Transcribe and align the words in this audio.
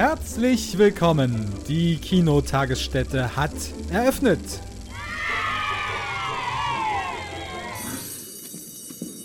Herzlich 0.00 0.78
willkommen. 0.78 1.52
Die 1.68 1.96
Kinotagesstätte 1.96 3.36
hat 3.36 3.52
eröffnet. 3.92 4.40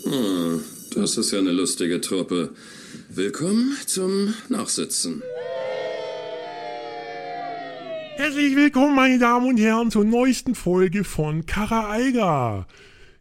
Hm, 0.04 0.62
das 0.94 1.16
ist 1.16 1.32
ja 1.32 1.38
eine 1.38 1.52
lustige 1.52 2.00
Truppe. 2.02 2.50
Willkommen 3.08 3.74
zum 3.86 4.34
Nachsitzen. 4.50 5.22
Herzlich 8.16 8.54
willkommen, 8.54 8.94
meine 8.94 9.18
Damen 9.18 9.48
und 9.48 9.56
Herren, 9.56 9.90
zur 9.90 10.04
neuesten 10.04 10.54
Folge 10.54 11.04
von 11.04 11.46
Kara 11.46 11.90
Eiger. 11.90 12.66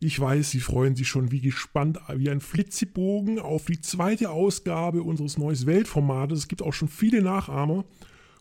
Ich 0.06 0.20
weiß, 0.20 0.52
Sie 0.52 0.60
freuen 0.60 0.96
sich 0.96 1.08
schon 1.08 1.32
wie 1.32 1.42
gespannt 1.42 1.98
wie 2.14 2.30
ein 2.30 2.40
Flitzebogen 2.40 3.40
auf 3.40 3.66
die 3.66 3.82
zweite 3.82 4.30
Ausgabe 4.30 5.02
unseres 5.02 5.40
neues 5.40 5.66
Weltformates. 5.66 6.38
Es 6.38 6.48
gibt 6.48 6.62
auch 6.62 6.74
schon 6.74 6.90
viele 6.90 7.24
Nachahmer. 7.24 7.86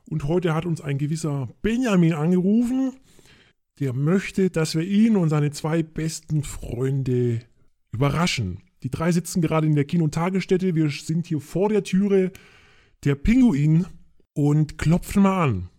Und 0.04 0.28
heute 0.28 0.54
hat 0.54 0.66
uns 0.66 0.82
ein 0.82 0.98
gewisser 0.98 1.48
Benjamin 1.62 2.12
angerufen, 2.12 2.92
der 3.80 3.94
möchte, 3.94 4.50
dass 4.50 4.74
wir 4.74 4.82
ihn 4.82 5.16
und 5.16 5.30
seine 5.30 5.52
zwei 5.52 5.82
besten 5.82 6.42
Freunde 6.42 7.40
überraschen. 7.92 8.60
Die 8.82 8.90
drei 8.90 9.10
sitzen 9.10 9.40
gerade 9.40 9.66
in 9.66 9.74
der 9.74 9.86
Kinotagesstätte. 9.86 10.74
Wir 10.74 10.90
sind 10.90 11.28
hier 11.28 11.40
vor 11.40 11.70
der 11.70 11.82
Türe 11.82 12.30
der 13.04 13.14
Pinguin 13.14 13.86
und 14.34 14.76
klopfen 14.76 15.22
mal 15.22 15.42
an. 15.42 15.70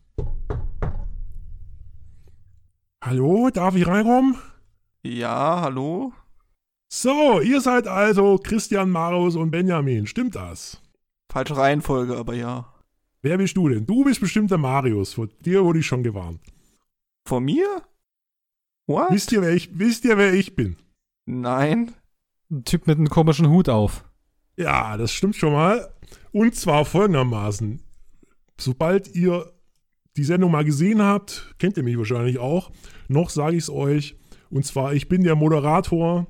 Hallo, 3.04 3.52
darf 3.52 3.76
ich 3.76 3.86
reinkommen? 3.86 4.36
Ja, 5.05 5.62
hallo? 5.62 6.14
So, 6.91 7.40
ihr 7.40 7.62
seid 7.62 7.88
also 7.88 8.40
Christian, 8.40 8.90
Marius 8.90 9.36
und 9.36 9.52
Benjamin, 9.52 10.08
stimmt 10.08 10.34
das? 10.34 10.82
Falsche 11.32 11.55
Reihenfolge, 11.55 12.18
aber 12.18 12.34
ja. 12.34 12.74
Wer 13.21 13.38
bist 13.38 13.55
du 13.55 13.70
denn? 13.70 13.85
Du 13.85 14.04
bist 14.04 14.20
bestimmt 14.20 14.49
der 14.49 14.57
Marius, 14.57 15.13
vor 15.13 15.27
dir 15.27 15.63
wurde 15.63 15.77
ich 15.77 15.85
schon 15.85 16.02
gewarnt. 16.02 16.41
Vor 17.27 17.40
mir? 17.40 17.84
What? 18.88 19.12
Wisst 19.12 19.32
ihr, 19.32 19.43
wer 19.43 19.54
ich, 19.54 19.77
wisst 19.77 20.05
ihr, 20.05 20.18
wer 20.18 20.34
ich 20.34 20.55
bin? 20.55 20.76
Nein. 21.27 21.93
Ein 22.49 22.63
Typ 22.63 22.87
mit 22.87 22.98
einem 22.98 23.10
komischen 23.10 23.49
Hut 23.49 23.70
auf. 23.70 24.05
Ja, 24.58 24.98
das 24.98 25.12
stimmt 25.12 25.35
schon 25.35 25.54
mal. 25.54 25.93
Und 26.32 26.55
zwar 26.55 26.84
folgendermaßen. 26.84 27.80
Sobald 28.60 29.13
ihr 29.13 29.54
die 30.18 30.24
Sendung 30.24 30.49
mal 30.49 30.65
gesehen 30.65 31.04
habt, 31.04 31.54
kennt 31.60 31.77
ihr 31.77 31.84
mich 31.84 31.99
wahrscheinlich 31.99 32.40
auch. 32.40 32.71
Noch 33.08 33.30
sage 33.30 33.55
ich 33.55 33.65
es 33.65 33.70
euch. 33.70 34.18
Und 34.49 34.65
zwar, 34.65 34.93
ich 34.93 35.07
bin 35.07 35.24
der 35.24 35.35
Moderator 35.35 36.27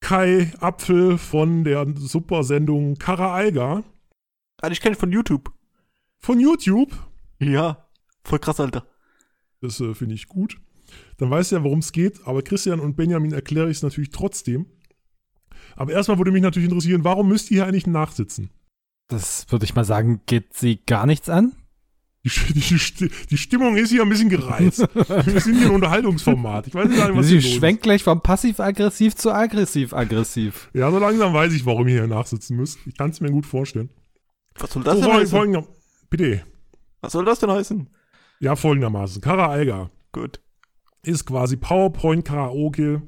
Kai 0.00 0.52
Apfel 0.60 1.18
von 1.18 1.64
der 1.64 1.86
Supersendung 1.96 2.96
Kara 2.96 3.34
Alga. 3.34 3.84
Ah, 4.60 4.70
ich 4.70 4.80
kenne 4.80 4.96
von 4.96 5.12
YouTube. 5.12 5.52
Von 6.18 6.40
YouTube? 6.40 6.92
Ja, 7.38 7.86
voll 8.24 8.38
krass, 8.38 8.60
Alter. 8.60 8.86
Das 9.60 9.80
äh, 9.80 9.94
finde 9.94 10.14
ich 10.14 10.28
gut. 10.28 10.60
Dann 11.18 11.30
weißt 11.30 11.52
du 11.52 11.56
ja, 11.56 11.64
worum 11.64 11.80
es 11.80 11.92
geht. 11.92 12.26
Aber 12.26 12.42
Christian 12.42 12.80
und 12.80 12.96
Benjamin 12.96 13.32
erkläre 13.32 13.70
ich 13.70 13.78
es 13.78 13.82
natürlich 13.82 14.10
trotzdem. 14.10 14.66
Aber 15.76 15.92
erstmal 15.92 16.18
würde 16.18 16.32
mich 16.32 16.42
natürlich 16.42 16.68
interessieren, 16.68 17.04
warum 17.04 17.28
müsst 17.28 17.50
ihr 17.50 17.56
hier 17.56 17.66
eigentlich 17.66 17.86
nachsitzen? 17.86 18.50
Das 19.08 19.50
würde 19.50 19.64
ich 19.64 19.74
mal 19.74 19.84
sagen, 19.84 20.20
geht 20.26 20.54
sie 20.54 20.80
gar 20.84 21.06
nichts 21.06 21.28
an? 21.28 21.52
Die, 22.22 22.30
die, 22.52 23.10
die, 23.30 23.38
Stimmung 23.38 23.76
ist 23.76 23.90
hier 23.90 24.02
ein 24.02 24.08
bisschen 24.10 24.28
gereizt. 24.28 24.86
Wir 24.94 25.40
sind 25.40 25.56
hier 25.56 25.68
ein 25.68 25.74
Unterhaltungsformat. 25.74 26.66
Ich 26.66 26.74
weiß 26.74 26.88
nicht, 26.88 27.16
was 27.16 27.26
Sie 27.26 27.40
schwenkt 27.40 27.82
gleich 27.82 28.02
vom 28.02 28.20
passiv-aggressiv 28.20 29.16
zu 29.16 29.32
aggressiv-aggressiv. 29.32 30.68
Ja, 30.74 30.90
so 30.90 30.98
langsam 30.98 31.32
weiß 31.32 31.54
ich, 31.54 31.64
warum 31.64 31.88
ihr 31.88 32.00
hier 32.00 32.06
nachsitzen 32.06 32.58
müsst. 32.58 32.78
Ich 32.84 32.94
kann 32.98 33.08
es 33.08 33.22
mir 33.22 33.30
gut 33.30 33.46
vorstellen. 33.46 33.88
Was 34.58 34.72
soll 34.72 34.82
das 34.82 34.98
so, 34.98 35.04
denn 35.04 35.12
heißen? 35.14 35.28
Folgender, 35.28 35.66
bitte. 36.10 36.42
Was 37.00 37.12
soll 37.12 37.24
das 37.24 37.38
denn 37.38 37.50
heißen? 37.50 37.88
Ja, 38.40 38.54
folgendermaßen. 38.54 39.22
Kara 39.22 39.46
Alga. 39.48 39.90
Gut. 40.12 40.40
Ist 41.02 41.24
quasi 41.24 41.56
PowerPoint-Karaoke 41.56 43.00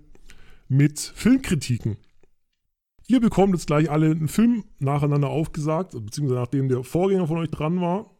mit 0.69 0.99
Filmkritiken. 0.99 1.99
Ihr 3.09 3.21
bekommt 3.21 3.55
jetzt 3.55 3.67
gleich 3.67 3.91
alle 3.91 4.11
einen 4.11 4.28
Film 4.28 4.65
nacheinander 4.78 5.28
aufgesagt, 5.28 5.93
beziehungsweise 5.93 6.41
nachdem 6.41 6.71
der 6.71 6.83
Vorgänger 6.83 7.27
von 7.27 7.39
euch 7.39 7.51
dran 7.51 7.81
war. 7.83 8.12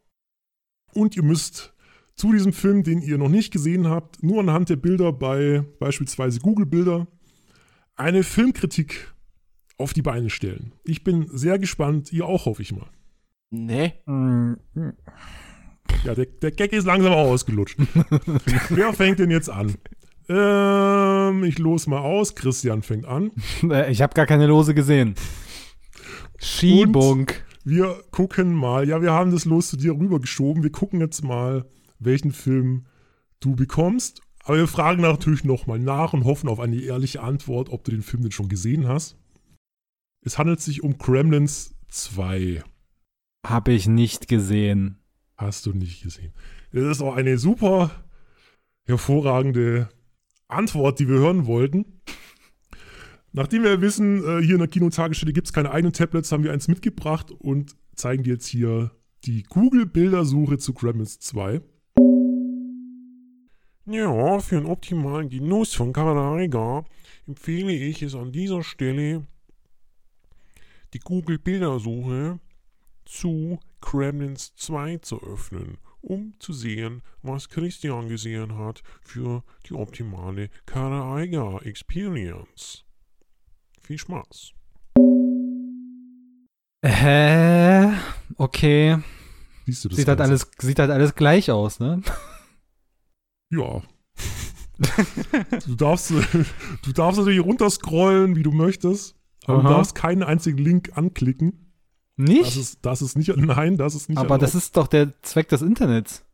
Und 0.93 1.15
ihr 1.15 1.23
müsst 1.23 1.73
zu 2.15 2.31
diesem 2.31 2.53
Film, 2.53 2.83
den 2.83 3.01
ihr 3.01 3.17
noch 3.17 3.29
nicht 3.29 3.51
gesehen 3.51 3.87
habt, 3.87 4.21
nur 4.23 4.39
anhand 4.39 4.69
der 4.69 4.75
Bilder 4.75 5.11
bei 5.11 5.63
beispielsweise 5.79 6.39
Google 6.39 6.65
Bilder 6.65 7.07
eine 7.95 8.23
Filmkritik 8.23 9.13
auf 9.77 9.93
die 9.93 10.01
Beine 10.01 10.29
stellen. 10.29 10.73
Ich 10.83 11.03
bin 11.03 11.27
sehr 11.31 11.59
gespannt, 11.59 12.13
ihr 12.13 12.25
auch, 12.25 12.45
hoffe 12.45 12.61
ich 12.61 12.71
mal. 12.71 12.89
Nee. 13.49 13.93
Ja, 16.03 16.15
der, 16.15 16.25
der 16.25 16.51
Gag 16.51 16.73
ist 16.73 16.85
langsam 16.85 17.13
auch 17.13 17.29
ausgelutscht. 17.29 17.77
Wer 18.69 18.93
fängt 18.93 19.19
denn 19.19 19.31
jetzt 19.31 19.49
an? 19.49 19.75
Ähm, 20.29 21.43
ich 21.43 21.59
los 21.59 21.87
mal 21.87 21.99
aus. 21.99 22.35
Christian 22.35 22.81
fängt 22.81 23.05
an. 23.05 23.31
Ich 23.89 24.01
habe 24.01 24.13
gar 24.13 24.25
keine 24.25 24.47
Lose 24.47 24.73
gesehen. 24.73 25.15
Schiebung. 26.39 27.19
Und 27.19 27.43
wir 27.63 28.03
gucken 28.11 28.53
mal, 28.53 28.87
ja, 28.87 29.01
wir 29.01 29.11
haben 29.11 29.31
das 29.31 29.45
Los 29.45 29.69
zu 29.69 29.77
dir 29.77 29.93
rübergeschoben. 29.93 30.63
Wir 30.63 30.71
gucken 30.71 30.99
jetzt 30.99 31.23
mal, 31.23 31.65
welchen 31.99 32.31
Film 32.31 32.85
du 33.39 33.55
bekommst. 33.55 34.21
Aber 34.43 34.57
wir 34.57 34.67
fragen 34.67 35.01
natürlich 35.01 35.43
nochmal 35.43 35.79
nach 35.79 36.13
und 36.13 36.25
hoffen 36.25 36.49
auf 36.49 36.59
eine 36.59 36.75
ehrliche 36.75 37.21
Antwort, 37.21 37.69
ob 37.69 37.83
du 37.83 37.91
den 37.91 38.01
Film 38.01 38.23
denn 38.23 38.31
schon 38.31 38.49
gesehen 38.49 38.87
hast. 38.87 39.17
Es 40.25 40.37
handelt 40.37 40.59
sich 40.59 40.83
um 40.83 40.97
Gremlins 40.97 41.75
2. 41.89 42.63
Habe 43.45 43.71
ich 43.71 43.87
nicht 43.87 44.27
gesehen. 44.27 44.99
Hast 45.37 45.65
du 45.65 45.73
nicht 45.73 46.03
gesehen. 46.03 46.33
Das 46.71 46.83
ist 46.83 47.01
auch 47.01 47.15
eine 47.15 47.37
super 47.37 47.91
hervorragende 48.85 49.89
Antwort, 50.47 50.99
die 50.99 51.07
wir 51.07 51.19
hören 51.19 51.45
wollten. 51.45 52.01
Nachdem 53.35 53.63
wir 53.63 53.81
wissen, 53.81 54.23
äh, 54.23 54.43
hier 54.43 54.53
in 54.53 54.59
der 54.59 54.67
Kinotagesstätte 54.67 55.33
gibt 55.33 55.47
es 55.47 55.53
keine 55.53 55.71
eigenen 55.71 55.91
Tablets, 55.91 56.31
haben 56.31 56.43
wir 56.43 56.53
eins 56.53 56.67
mitgebracht 56.67 57.31
und 57.31 57.75
zeigen 57.95 58.21
dir 58.21 58.33
jetzt 58.33 58.45
hier 58.45 58.91
die 59.25 59.41
Google-Bildersuche 59.41 60.59
zu 60.59 60.73
Gremlins 60.73 61.19
2. 61.19 61.61
Ja, 63.85 64.39
für 64.39 64.57
einen 64.57 64.67
optimalen 64.67 65.29
Genuss 65.29 65.73
von 65.73 65.93
Kameraiga 65.93 66.85
empfehle 67.25 67.73
ich 67.73 68.03
es 68.03 68.13
an 68.13 68.31
dieser 68.31 68.61
Stelle, 68.61 69.25
die 70.93 70.99
Google-Bildersuche 70.99 72.39
zu 73.03 73.59
Gremlins 73.81 74.53
2 74.57 74.99
zu 74.99 75.19
öffnen, 75.23 75.79
um 76.01 76.35
zu 76.37 76.53
sehen, 76.53 77.01
was 77.23 77.49
Christian 77.49 78.09
gesehen 78.09 78.59
hat 78.59 78.83
für 79.01 79.43
die 79.67 79.73
optimale 79.73 80.49
Kameraiga 80.67 81.57
Experience. 81.63 82.82
Viel 83.85 83.97
Spaß. 83.97 84.53
Hä? 86.85 87.91
Okay. 88.37 88.97
Siehst 89.65 89.85
du 89.85 89.89
das 89.89 89.97
sieht 89.97 90.07
halt, 90.07 90.21
alles, 90.21 90.49
sieht 90.57 90.79
halt 90.79 90.89
alles 90.89 91.15
gleich 91.15 91.51
aus, 91.51 91.79
ne? 91.79 92.01
Ja. 93.49 93.81
du, 95.67 95.75
darfst, 95.75 96.11
du 96.11 96.91
darfst 96.93 97.19
natürlich 97.19 97.43
runterscrollen, 97.43 98.35
wie 98.35 98.43
du 98.43 98.51
möchtest. 98.51 99.15
Aber 99.45 99.59
Aha. 99.59 99.67
du 99.67 99.73
darfst 99.75 99.95
keinen 99.95 100.23
einzigen 100.23 100.57
Link 100.57 100.91
anklicken. 100.95 101.73
Nicht? 102.15 102.45
Das 102.45 102.55
ist, 102.55 102.79
das 102.83 103.01
ist 103.01 103.17
nicht, 103.17 103.35
nein, 103.35 103.77
das 103.77 103.95
ist 103.95 104.09
nicht. 104.09 104.17
Aber 104.17 104.35
erlaubt. 104.35 104.43
das 104.43 104.55
ist 104.55 104.77
doch 104.77 104.87
der 104.87 105.21
Zweck 105.23 105.49
des 105.49 105.61
Internets. 105.61 106.25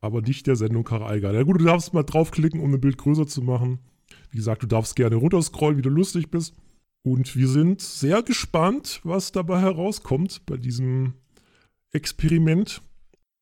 Aber 0.00 0.20
nicht 0.20 0.46
der 0.46 0.56
Sendung 0.56 0.84
Karaiga. 0.84 1.32
Ja 1.32 1.42
gut, 1.42 1.60
du 1.60 1.64
darfst 1.64 1.94
mal 1.94 2.02
draufklicken, 2.02 2.60
um 2.60 2.72
ein 2.72 2.80
Bild 2.80 2.98
größer 2.98 3.26
zu 3.26 3.42
machen. 3.42 3.78
Wie 4.30 4.36
gesagt, 4.36 4.62
du 4.62 4.66
darfst 4.66 4.94
gerne 4.94 5.16
runterscrollen, 5.16 5.78
wie 5.78 5.82
du 5.82 5.88
lustig 5.88 6.30
bist. 6.30 6.54
Und 7.06 7.36
wir 7.36 7.46
sind 7.46 7.80
sehr 7.80 8.20
gespannt, 8.24 9.00
was 9.04 9.30
dabei 9.30 9.60
herauskommt 9.60 10.44
bei 10.44 10.56
diesem 10.56 11.14
Experiment. 11.92 12.82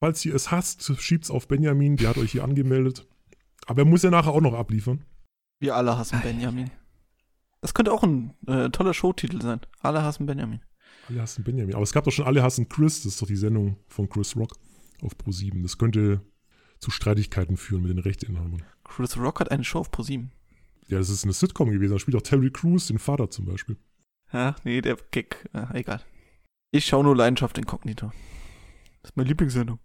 Falls 0.00 0.22
ihr 0.26 0.34
es 0.34 0.50
hasst, 0.50 0.92
schiebt 1.00 1.24
es 1.24 1.30
auf 1.30 1.48
Benjamin, 1.48 1.96
der 1.96 2.10
hat 2.10 2.18
euch 2.18 2.32
hier 2.32 2.44
angemeldet. 2.44 3.06
Aber 3.64 3.80
er 3.80 3.84
muss 3.86 4.02
ja 4.02 4.10
nachher 4.10 4.32
auch 4.32 4.42
noch 4.42 4.52
abliefern. 4.52 5.06
Wir 5.60 5.76
alle 5.76 5.96
hassen 5.96 6.20
Benjamin. 6.20 6.70
Das 7.62 7.72
könnte 7.72 7.90
auch 7.90 8.02
ein 8.02 8.34
äh, 8.46 8.68
toller 8.68 8.92
Showtitel 8.92 9.40
sein. 9.40 9.62
Alle 9.80 10.02
hassen 10.02 10.26
Benjamin. 10.26 10.60
Alle 11.08 11.22
hassen 11.22 11.42
Benjamin. 11.42 11.74
Aber 11.74 11.84
es 11.84 11.94
gab 11.94 12.04
doch 12.04 12.12
schon 12.12 12.26
Alle 12.26 12.42
hassen 12.42 12.68
Chris. 12.68 13.02
Das 13.04 13.14
ist 13.14 13.22
doch 13.22 13.26
die 13.26 13.34
Sendung 13.34 13.78
von 13.88 14.10
Chris 14.10 14.36
Rock 14.36 14.58
auf 15.00 15.16
Pro7. 15.16 15.62
Das 15.62 15.78
könnte 15.78 16.20
zu 16.80 16.90
Streitigkeiten 16.90 17.56
führen 17.56 17.80
mit 17.80 17.92
den 17.92 18.00
Rechteinhabern. 18.00 18.62
Chris 18.84 19.16
Rock 19.16 19.40
hat 19.40 19.50
eine 19.50 19.64
Show 19.64 19.78
auf 19.78 19.90
Pro7. 19.90 20.28
Ja, 20.88 20.98
das 20.98 21.08
ist 21.08 21.24
eine 21.24 21.32
Sitcom 21.32 21.70
gewesen. 21.70 21.92
Da 21.92 21.98
spielt 21.98 22.16
auch 22.16 22.22
Terry 22.22 22.50
Crews 22.50 22.86
den 22.86 22.98
Vater 22.98 23.30
zum 23.30 23.46
Beispiel. 23.46 23.76
Ja, 24.32 24.56
nee, 24.64 24.80
der 24.80 24.96
Gag. 25.10 25.48
Ja, 25.54 25.70
egal. 25.74 26.00
Ich 26.70 26.86
schaue 26.86 27.04
nur 27.04 27.16
Leidenschaft 27.16 27.56
Inkognito. 27.56 28.12
Das 29.02 29.10
ist 29.10 29.16
meine 29.16 29.28
Lieblingssendung. 29.28 29.78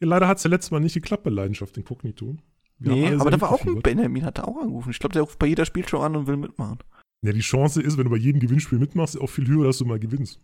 Ja, 0.00 0.06
leider 0.06 0.28
hat 0.28 0.38
es 0.38 0.44
ja 0.44 0.50
letztes 0.50 0.70
Mal 0.70 0.80
nicht 0.80 0.94
geklappt 0.94 1.24
bei 1.24 1.30
Leidenschaft 1.30 1.76
Inkognito. 1.76 2.36
Wir 2.78 2.92
nee, 2.92 3.14
aber 3.14 3.30
da 3.30 3.40
war 3.40 3.52
auch 3.52 3.64
ein 3.64 3.82
Benjamin, 3.82 4.24
hat 4.24 4.38
da 4.38 4.44
auch 4.44 4.56
angerufen. 4.60 4.90
Ich 4.90 4.98
glaube, 4.98 5.12
der 5.12 5.22
ruft 5.22 5.38
bei 5.38 5.46
jeder 5.46 5.66
Spielshow 5.66 6.00
an 6.00 6.16
und 6.16 6.26
will 6.26 6.36
mitmachen. 6.36 6.78
Ja, 7.22 7.32
die 7.32 7.40
Chance 7.40 7.82
ist, 7.82 7.98
wenn 7.98 8.04
du 8.04 8.10
bei 8.10 8.16
jedem 8.16 8.40
Gewinnspiel 8.40 8.78
mitmachst, 8.78 9.20
auch 9.20 9.26
viel 9.26 9.46
höher, 9.46 9.64
dass 9.64 9.78
du 9.78 9.84
mal 9.84 9.98
gewinnst. 9.98 10.40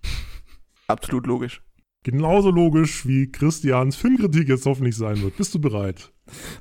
Absolut 0.87 1.27
logisch. 1.27 1.63
Genauso 2.05 2.51
logisch, 2.51 3.07
wie 3.07 3.33
Christians 3.33 3.97
Filmkritik 3.97 4.49
jetzt 4.49 4.67
hoffentlich 4.67 4.97
sein 4.97 5.21
wird. 5.23 5.37
Bist 5.37 5.55
du 5.55 5.59
bereit? 5.59 6.13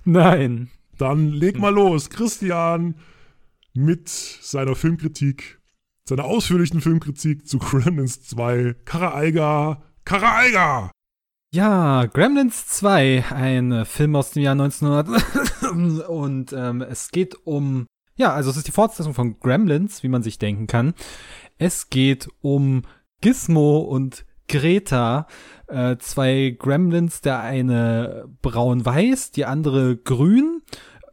Nein. 0.06 0.70
Dann 0.98 1.30
leg 1.30 1.60
mal 1.60 1.74
los. 1.74 2.10
Christian 2.10 2.96
mit 3.76 4.10
seiner 4.10 4.76
Filmkritik, 4.76 5.60
seiner 6.08 6.24
ausführlichen 6.26 6.82
Filmkritik 6.82 7.48
zu 7.48 7.60
Gremlins 7.60 8.24
2. 8.24 8.76
Kara 8.86 9.16
Eiger. 9.16 9.84
Kara 10.06 10.38
Eiger! 10.38 10.92
Ja, 11.54 12.06
Gremlins 12.06 12.68
2, 12.68 13.26
ein 13.32 13.86
Film 13.86 14.16
aus 14.16 14.32
dem 14.32 14.44
Jahr 14.44 14.54
1900. 14.54 15.08
und 16.10 16.54
ähm, 16.54 16.82
es 16.82 17.12
geht 17.12 17.36
um, 17.46 17.86
ja, 18.16 18.34
also 18.34 18.50
es 18.50 18.58
ist 18.58 18.68
die 18.68 18.72
Fortsetzung 18.72 19.14
von 19.14 19.40
Gremlins, 19.40 20.04
wie 20.04 20.10
man 20.10 20.24
sich 20.24 20.38
denken 20.38 20.68
kann. 20.68 20.94
Es 21.58 21.90
geht 21.90 22.28
um 22.42 22.84
Gizmo 23.22 23.80
und 23.80 24.26
Greta, 24.48 25.28
äh, 25.68 25.98
zwei 25.98 26.56
Gremlins, 26.58 27.22
der 27.22 27.40
eine 27.40 28.28
braun-weiß, 28.42 29.32
die 29.32 29.46
andere 29.46 29.98
grün. 29.98 30.62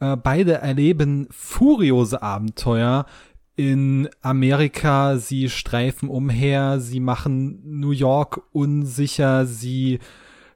Äh, 0.03 0.17
beide 0.17 0.55
erleben 0.55 1.29
furiose 1.31 2.23
Abenteuer 2.23 3.07
in 3.55 4.09
Amerika. 4.21 5.17
Sie 5.17 5.49
streifen 5.49 6.09
umher, 6.09 6.81
sie 6.81 6.99
machen 6.99 7.61
New 7.65 7.93
York 7.93 8.43
unsicher, 8.51 9.47
sie 9.47 10.01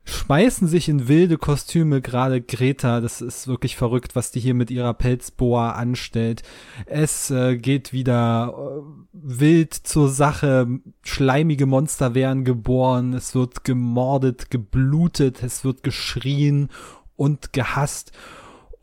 schmeißen 0.02 0.66
sich 0.66 0.88
in 0.88 1.06
wilde 1.06 1.38
Kostüme, 1.38 2.00
gerade 2.00 2.40
Greta, 2.40 3.00
das 3.00 3.20
ist 3.20 3.46
wirklich 3.46 3.76
verrückt, 3.76 4.16
was 4.16 4.32
die 4.32 4.40
hier 4.40 4.54
mit 4.54 4.72
ihrer 4.72 4.94
Pelzboa 4.94 5.72
anstellt. 5.72 6.42
Es 6.86 7.30
äh, 7.30 7.56
geht 7.56 7.92
wieder 7.92 8.52
äh, 8.52 8.82
wild 9.12 9.74
zur 9.74 10.08
Sache, 10.08 10.80
schleimige 11.02 11.66
Monster 11.66 12.14
werden 12.16 12.42
geboren, 12.44 13.14
es 13.14 13.36
wird 13.36 13.62
gemordet, 13.62 14.50
geblutet, 14.50 15.44
es 15.44 15.64
wird 15.64 15.84
geschrien 15.84 16.68
und 17.14 17.52
gehasst. 17.52 18.10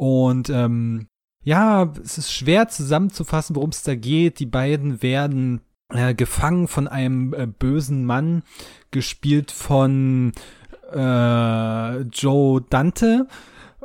Und 0.03 0.49
ähm, 0.49 1.07
ja, 1.45 1.93
es 2.03 2.17
ist 2.17 2.33
schwer 2.33 2.67
zusammenzufassen, 2.67 3.55
worum 3.55 3.69
es 3.69 3.83
da 3.83 3.95
geht. 3.95 4.39
Die 4.39 4.45
beiden 4.45 5.01
werden 5.01 5.61
äh, 5.93 6.13
gefangen 6.13 6.67
von 6.67 6.89
einem 6.89 7.33
äh, 7.33 7.47
bösen 7.47 8.03
Mann, 8.03 8.43
gespielt 8.91 9.49
von 9.49 10.33
äh, 10.91 12.01
Joe 12.01 12.61
Dante. 12.69 13.29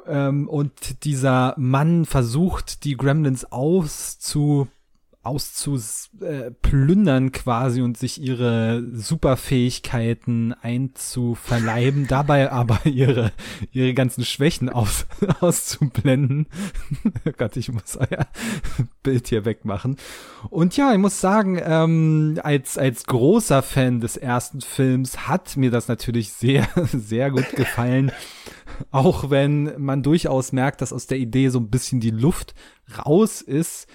Ähm, 0.09 0.49
und 0.49 1.05
dieser 1.05 1.55
Mann 1.57 2.05
versucht, 2.05 2.83
die 2.83 2.97
Gremlins 2.97 3.53
auszu 3.53 4.67
auszuplündern 5.29 7.33
quasi 7.33 7.83
und 7.83 7.99
sich 7.99 8.21
ihre 8.21 8.83
Superfähigkeiten 8.95 10.55
einzuverleiben, 10.55 12.07
dabei 12.09 12.51
aber 12.51 12.81
ihre, 12.85 13.33
ihre 13.71 13.93
ganzen 13.93 14.25
Schwächen 14.25 14.71
aus, 14.71 15.07
auszublenden. 15.41 16.47
Oh 17.27 17.33
Gott, 17.37 17.59
ich 17.59 17.71
muss 17.71 17.97
euer 17.97 18.27
Bild 19.03 19.29
hier 19.29 19.45
wegmachen. 19.45 19.99
Und 20.49 20.77
ja, 20.79 20.93
ich 20.93 20.99
muss 20.99 21.21
sagen, 21.21 21.61
ähm, 21.63 22.41
als, 22.43 22.79
als 22.79 23.05
großer 23.05 23.63
Fan 23.63 24.01
des 24.01 24.17
ersten 24.17 24.63
Films 24.63 25.29
hat 25.29 25.59
mir 25.59 25.71
das 25.71 25.89
natürlich 25.89 26.33
sehr, 26.33 26.67
sehr 26.93 27.31
gut 27.31 27.51
gefallen. 27.55 28.13
Auch 28.91 29.29
wenn 29.29 29.79
man 29.79 30.03
durchaus 30.03 30.53
merkt, 30.53 30.81
dass 30.81 30.93
aus 30.93 31.07
der 31.07 31.19
Idee 31.19 31.51
so 31.51 31.59
ein 31.59 31.69
bisschen 31.69 32.01
die 32.01 32.11
Luft 32.11 32.55
raus 33.05 33.43
ist 33.43 33.89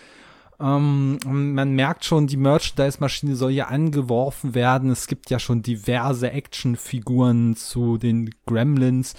ähm, 0.63 1.19
man 1.25 1.73
merkt 1.75 2.05
schon, 2.05 2.27
die 2.27 2.37
Merchandise-Maschine 2.37 3.35
soll 3.35 3.51
ja 3.51 3.67
angeworfen 3.67 4.55
werden. 4.55 4.91
Es 4.91 5.07
gibt 5.07 5.29
ja 5.29 5.37
schon 5.37 5.61
diverse 5.61 6.31
Actionfiguren 6.31 7.55
zu 7.55 7.97
den 7.97 8.29
Gremlins. 8.45 9.13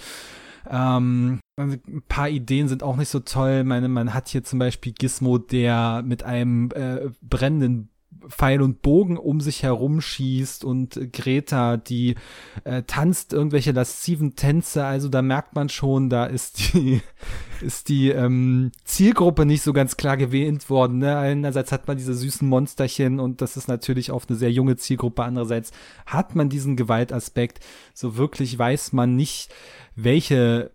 Ähm, 0.67 1.39
ein 1.57 2.03
paar 2.07 2.29
Ideen 2.29 2.67
sind 2.67 2.81
auch 2.81 2.95
nicht 2.95 3.09
so 3.09 3.19
toll. 3.19 3.63
Meine, 3.63 3.87
man 3.89 4.13
hat 4.13 4.29
hier 4.29 4.43
zum 4.43 4.57
Beispiel 4.57 4.93
Gizmo, 4.93 5.37
der 5.37 6.01
mit 6.03 6.23
einem 6.23 6.71
äh, 6.73 7.09
brennenden 7.21 7.89
Pfeil 8.27 8.61
und 8.61 8.81
Bogen 8.81 9.17
um 9.17 9.41
sich 9.41 9.63
herum 9.63 10.01
schießt 10.01 10.63
und 10.63 11.13
Greta, 11.13 11.77
die 11.77 12.15
äh, 12.63 12.83
tanzt 12.83 13.33
irgendwelche 13.33 13.71
lasziven 13.71 14.35
Tänze. 14.35 14.85
Also 14.85 15.09
da 15.09 15.21
merkt 15.21 15.55
man 15.55 15.69
schon, 15.69 16.09
da 16.09 16.25
ist 16.25 16.73
die, 16.73 17.01
ist 17.61 17.89
die 17.89 18.09
ähm, 18.09 18.71
Zielgruppe 18.83 19.45
nicht 19.45 19.61
so 19.61 19.73
ganz 19.73 19.97
klar 19.97 20.17
gewählt 20.17 20.69
worden. 20.69 20.99
Ne? 20.99 21.17
Einerseits 21.17 21.71
hat 21.71 21.87
man 21.87 21.97
diese 21.97 22.13
süßen 22.13 22.47
Monsterchen 22.47 23.19
und 23.19 23.41
das 23.41 23.57
ist 23.57 23.67
natürlich 23.67 24.11
auf 24.11 24.27
eine 24.29 24.37
sehr 24.37 24.51
junge 24.51 24.75
Zielgruppe. 24.75 25.23
Andererseits 25.23 25.71
hat 26.05 26.35
man 26.35 26.49
diesen 26.49 26.75
Gewaltaspekt. 26.75 27.59
So 27.93 28.17
wirklich 28.17 28.57
weiß 28.57 28.93
man 28.93 29.15
nicht, 29.15 29.53
welche 29.95 30.71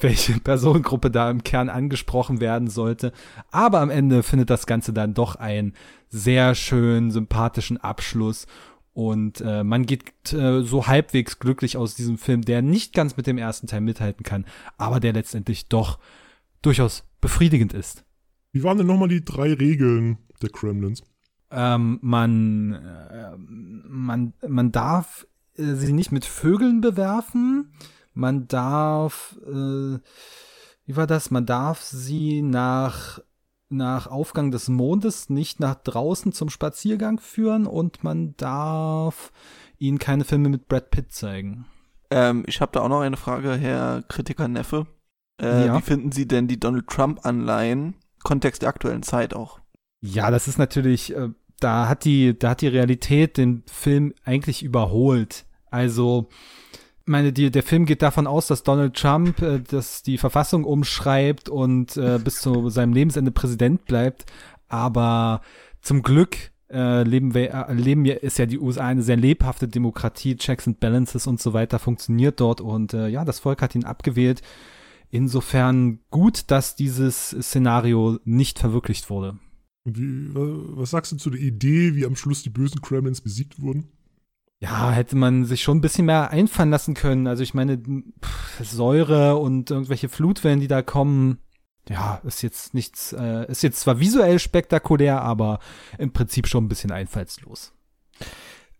welche 0.00 0.38
Personengruppe 0.40 1.10
da 1.10 1.30
im 1.30 1.42
Kern 1.42 1.68
angesprochen 1.68 2.40
werden 2.40 2.68
sollte. 2.68 3.12
Aber 3.50 3.80
am 3.80 3.90
Ende 3.90 4.22
findet 4.22 4.50
das 4.50 4.66
Ganze 4.66 4.92
dann 4.92 5.14
doch 5.14 5.36
einen 5.36 5.74
sehr 6.08 6.54
schön 6.54 7.10
sympathischen 7.10 7.78
Abschluss. 7.78 8.46
Und 8.92 9.40
äh, 9.40 9.62
man 9.62 9.86
geht 9.86 10.32
äh, 10.32 10.62
so 10.62 10.88
halbwegs 10.88 11.38
glücklich 11.38 11.76
aus 11.76 11.94
diesem 11.94 12.18
Film, 12.18 12.42
der 12.42 12.62
nicht 12.62 12.92
ganz 12.94 13.16
mit 13.16 13.26
dem 13.26 13.38
ersten 13.38 13.68
Teil 13.68 13.80
mithalten 13.80 14.24
kann, 14.24 14.44
aber 14.76 14.98
der 14.98 15.12
letztendlich 15.12 15.68
doch 15.68 16.00
durchaus 16.62 17.04
befriedigend 17.20 17.72
ist. 17.72 18.04
Wie 18.50 18.64
waren 18.64 18.78
denn 18.78 18.88
nochmal 18.88 19.08
die 19.08 19.24
drei 19.24 19.52
Regeln 19.52 20.18
der 20.42 20.50
Kremlins? 20.50 21.02
Ähm, 21.50 21.98
man, 22.02 22.72
äh, 22.74 23.36
man, 23.36 24.32
man 24.46 24.72
darf 24.72 25.26
äh, 25.56 25.74
sie 25.74 25.92
nicht 25.92 26.12
mit 26.12 26.24
Vögeln 26.24 26.80
bewerfen 26.80 27.72
man 28.18 28.48
darf, 28.48 29.38
äh, 29.46 29.98
wie 30.84 30.96
war 30.96 31.06
das? 31.06 31.30
Man 31.30 31.46
darf 31.46 31.82
sie 31.82 32.42
nach 32.42 33.20
nach 33.70 34.06
Aufgang 34.06 34.50
des 34.50 34.68
Mondes 34.68 35.28
nicht 35.28 35.60
nach 35.60 35.74
draußen 35.74 36.32
zum 36.32 36.48
Spaziergang 36.48 37.20
führen 37.20 37.66
und 37.66 38.02
man 38.02 38.34
darf 38.38 39.30
ihnen 39.76 39.98
keine 39.98 40.24
Filme 40.24 40.48
mit 40.48 40.68
Brad 40.68 40.90
Pitt 40.90 41.12
zeigen. 41.12 41.66
Ähm, 42.10 42.44
ich 42.46 42.62
habe 42.62 42.72
da 42.72 42.80
auch 42.80 42.88
noch 42.88 43.02
eine 43.02 43.18
Frage, 43.18 43.54
Herr 43.54 44.02
Kritiker 44.08 44.48
Neffe. 44.48 44.86
Äh, 45.40 45.66
ja. 45.66 45.76
Wie 45.76 45.82
finden 45.82 46.12
Sie 46.12 46.26
denn 46.26 46.48
die 46.48 46.58
Donald 46.58 46.86
Trump-Anleihen, 46.88 47.94
Kontext 48.24 48.62
der 48.62 48.70
aktuellen 48.70 49.02
Zeit 49.02 49.34
auch? 49.34 49.60
Ja, 50.00 50.30
das 50.30 50.48
ist 50.48 50.58
natürlich, 50.58 51.14
äh, 51.14 51.28
da 51.60 51.88
hat 51.88 52.06
die, 52.06 52.38
da 52.38 52.50
hat 52.50 52.62
die 52.62 52.68
Realität 52.68 53.36
den 53.36 53.64
Film 53.66 54.14
eigentlich 54.24 54.62
überholt. 54.62 55.44
Also, 55.70 56.30
meine, 57.08 57.32
die, 57.32 57.50
der 57.50 57.62
Film 57.62 57.86
geht 57.86 58.02
davon 58.02 58.26
aus, 58.26 58.46
dass 58.46 58.62
Donald 58.62 58.94
Trump 58.94 59.40
äh, 59.42 59.60
dass 59.60 60.02
die 60.02 60.18
Verfassung 60.18 60.64
umschreibt 60.64 61.48
und 61.48 61.96
äh, 61.96 62.18
bis 62.22 62.40
zu 62.40 62.68
seinem 62.70 62.92
Lebensende 62.92 63.30
Präsident 63.30 63.84
bleibt. 63.84 64.26
Aber 64.68 65.40
zum 65.80 66.02
Glück 66.02 66.52
äh, 66.70 67.02
leben 67.02 67.34
wir, 67.34 67.54
äh, 67.54 67.72
leben 67.72 68.04
ist 68.04 68.38
ja 68.38 68.46
die 68.46 68.58
USA 68.58 68.86
eine 68.86 69.02
sehr 69.02 69.16
lebhafte 69.16 69.68
Demokratie, 69.68 70.36
Checks 70.36 70.66
and 70.66 70.80
Balances 70.80 71.26
und 71.26 71.40
so 71.40 71.52
weiter 71.52 71.78
funktioniert 71.78 72.40
dort 72.40 72.60
und 72.60 72.92
äh, 72.92 73.08
ja, 73.08 73.24
das 73.24 73.40
Volk 73.40 73.62
hat 73.62 73.74
ihn 73.74 73.84
abgewählt. 73.84 74.42
Insofern 75.10 76.00
gut, 76.10 76.50
dass 76.50 76.76
dieses 76.76 77.30
Szenario 77.30 78.18
nicht 78.24 78.58
verwirklicht 78.58 79.08
wurde. 79.08 79.38
Wie, 79.84 80.28
was 80.34 80.90
sagst 80.90 81.12
du 81.12 81.16
zu 81.16 81.30
der 81.30 81.40
Idee, 81.40 81.94
wie 81.94 82.04
am 82.04 82.16
Schluss 82.16 82.42
die 82.42 82.50
bösen 82.50 82.82
Kremlins 82.82 83.22
besiegt 83.22 83.60
wurden? 83.60 83.88
Ja, 84.60 84.90
hätte 84.90 85.16
man 85.16 85.44
sich 85.44 85.62
schon 85.62 85.78
ein 85.78 85.80
bisschen 85.80 86.06
mehr 86.06 86.30
einfallen 86.30 86.70
lassen 86.70 86.94
können. 86.94 87.28
Also 87.28 87.42
ich 87.42 87.54
meine, 87.54 87.78
pff, 87.78 88.64
Säure 88.64 89.36
und 89.36 89.70
irgendwelche 89.70 90.08
Flutwellen, 90.08 90.60
die 90.60 90.66
da 90.66 90.82
kommen, 90.82 91.38
ja, 91.88 92.20
ist 92.24 92.42
jetzt 92.42 92.74
nichts, 92.74 93.12
äh, 93.12 93.50
ist 93.50 93.62
jetzt 93.62 93.80
zwar 93.80 94.00
visuell 94.00 94.38
spektakulär, 94.38 95.22
aber 95.22 95.60
im 95.96 96.12
Prinzip 96.12 96.48
schon 96.48 96.64
ein 96.64 96.68
bisschen 96.68 96.90
einfallslos. 96.90 97.72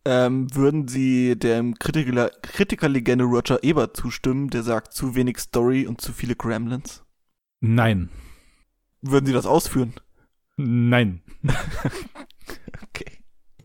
Ähm, 0.05 0.55
würden 0.55 0.89
Sie 0.89 1.39
dem 1.39 1.79
Kritiker, 1.79 2.31
Kritikerlegende 2.43 3.25
Roger 3.25 3.63
Ebert 3.63 3.97
zustimmen, 3.97 4.51
der 4.51 4.63
sagt, 4.63 4.93
zu 4.93 5.15
wenig 5.15 5.39
Story 5.39 5.87
und 5.87 6.01
zu 6.01 6.13
viele 6.13 6.35
Gremlins? 6.35 7.05
Nein. 7.61 8.11
Würden 9.01 9.27
Sie 9.27 9.33
das 9.33 9.47
ausführen? 9.47 9.95
Nein. 10.57 11.23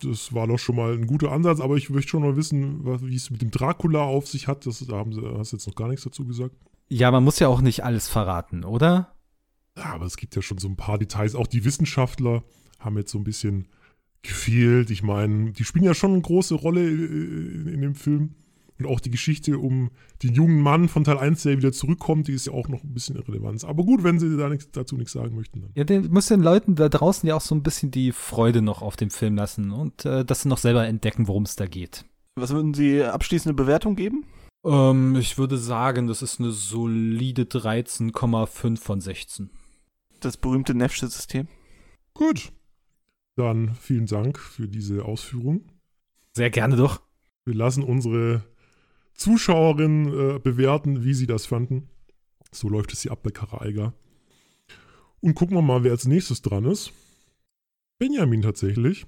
das 0.04 0.34
war 0.34 0.48
doch 0.48 0.60
schon 0.60 0.76
mal 0.76 0.94
ein 0.94 1.08
guter 1.08 1.32
Ansatz, 1.32 1.60
aber 1.60 1.76
ich 1.76 1.90
möchte 1.90 2.10
schon 2.10 2.24
mal 2.24 2.36
wissen, 2.36 2.86
wie 3.08 3.16
es 3.16 3.30
mit 3.30 3.42
dem 3.42 3.52
Dracula 3.52 4.04
auf 4.04 4.28
sich 4.28 4.48
hat. 4.48 4.66
Das, 4.66 4.80
da 4.86 4.96
haben 4.96 5.14
sie, 5.14 5.22
hast 5.38 5.52
du 5.52 5.58
jetzt 5.58 5.68
noch 5.68 5.76
gar 5.76 5.88
nichts 5.88 6.04
dazu 6.04 6.26
gesagt. 6.26 6.56
Ja, 6.90 7.12
man 7.12 7.24
muss 7.24 7.40
ja 7.40 7.48
auch 7.48 7.62
nicht 7.62 7.84
alles 7.84 8.08
verraten, 8.08 8.64
oder? 8.64 9.16
Ja, 9.78 9.86
aber 9.86 10.06
es 10.06 10.18
gibt 10.18 10.36
ja 10.36 10.42
schon 10.42 10.60
so 10.60 10.68
ein 10.68 10.76
paar 10.76 10.98
Details. 10.98 11.36
Auch 11.36 11.48
die 11.48 11.66
Wissenschaftler 11.66 12.44
haben 12.80 12.98
jetzt 12.98 13.12
so 13.12 13.18
ein 13.18 13.24
bisschen 13.24 13.68
gefehlt. 14.22 14.90
Ich 14.90 15.04
meine, 15.04 15.52
die 15.52 15.64
spielen 15.64 15.86
ja 15.86 15.94
schon 15.94 16.14
eine 16.14 16.22
große 16.22 16.56
Rolle 16.56 16.88
in, 16.88 17.68
in 17.68 17.82
dem 17.82 17.96
Film. 17.96 18.36
Und 18.84 18.92
auch 18.92 19.00
die 19.00 19.12
Geschichte 19.12 19.58
um 19.58 19.92
den 20.22 20.34
jungen 20.34 20.62
Mann 20.62 20.90
von 20.90 21.04
Teil 21.04 21.18
1, 21.18 21.44
der 21.44 21.58
wieder 21.58 21.72
zurückkommt, 21.72 22.28
die 22.28 22.34
ist 22.34 22.48
ja 22.48 22.54
auch 22.54 22.68
noch 22.68 22.84
ein 22.84 22.94
bisschen 22.94 23.16
irrelevant. 23.16 23.64
Aber 23.64 23.84
gut, 23.84 24.04
wenn 24.04 24.20
sie 24.20 24.36
da 24.36 24.50
nichts, 24.50 24.70
dazu 24.72 24.98
nichts 24.98 25.14
sagen 25.14 25.36
möchten. 25.36 25.62
Dann. 25.62 25.72
Ja, 25.76 25.84
den 25.84 26.12
muss 26.12 26.28
den 26.28 26.42
Leuten 26.42 26.76
da 26.76 26.90
draußen 26.90 27.28
ja 27.28 27.36
auch 27.36 27.42
so 27.42 27.56
ein 27.56 27.64
bisschen 27.64 27.92
die 27.92 28.12
Freude 28.12 28.62
noch 28.62 28.82
auf 28.82 28.96
dem 28.96 29.10
Film 29.10 29.36
lassen 29.36 29.72
und 29.72 30.06
äh, 30.06 30.26
dass 30.26 30.42
sie 30.42 30.50
noch 30.50 30.58
selber 30.58 30.86
entdecken, 30.86 31.28
worum 31.28 31.44
es 31.44 31.56
da 31.56 31.66
geht. 31.66 32.06
Was 32.36 32.52
würden 32.52 32.74
Sie 32.74 33.04
abschließende 33.04 33.54
Bewertung 33.54 33.96
geben? 33.96 34.26
Ähm, 34.66 35.16
ich 35.16 35.38
würde 35.38 35.58
sagen, 35.58 36.08
das 36.08 36.22
ist 36.22 36.40
eine 36.40 36.52
solide 36.52 37.44
13,5 37.44 38.78
von 38.80 39.02
16. 39.02 39.50
Das 40.20 40.38
berühmte 40.38 40.74
Nefsche 40.74 41.08
System. 41.08 41.48
Gut. 42.14 42.52
Dann 43.36 43.76
vielen 43.76 44.08
Dank 44.08 44.40
für 44.40 44.68
diese 44.68 45.06
Ausführung. 45.06 45.70
Sehr 46.36 46.50
gerne 46.50 46.76
doch. 46.76 47.02
Wir 47.46 47.56
lassen 47.56 47.84
unsere 47.84 48.44
Zuschauerinnen 49.16 50.36
äh, 50.36 50.40
bewerten, 50.40 51.04
wie 51.04 51.14
sie 51.14 51.28
das 51.28 51.46
fanden. 51.46 51.90
So 52.52 52.70
läuft 52.70 52.94
es 52.94 53.02
hier 53.02 53.12
ab 53.12 53.24
bei 53.24 53.32
Kara 53.32 53.62
Eiger. 53.62 53.94
Und 55.22 55.36
gucken 55.36 55.56
wir 55.56 55.62
mal, 55.62 55.84
wer 55.84 55.92
als 55.92 56.06
nächstes 56.06 56.42
dran 56.42 56.66
ist. 56.66 56.92
Benjamin 58.00 58.42
tatsächlich, 58.42 59.06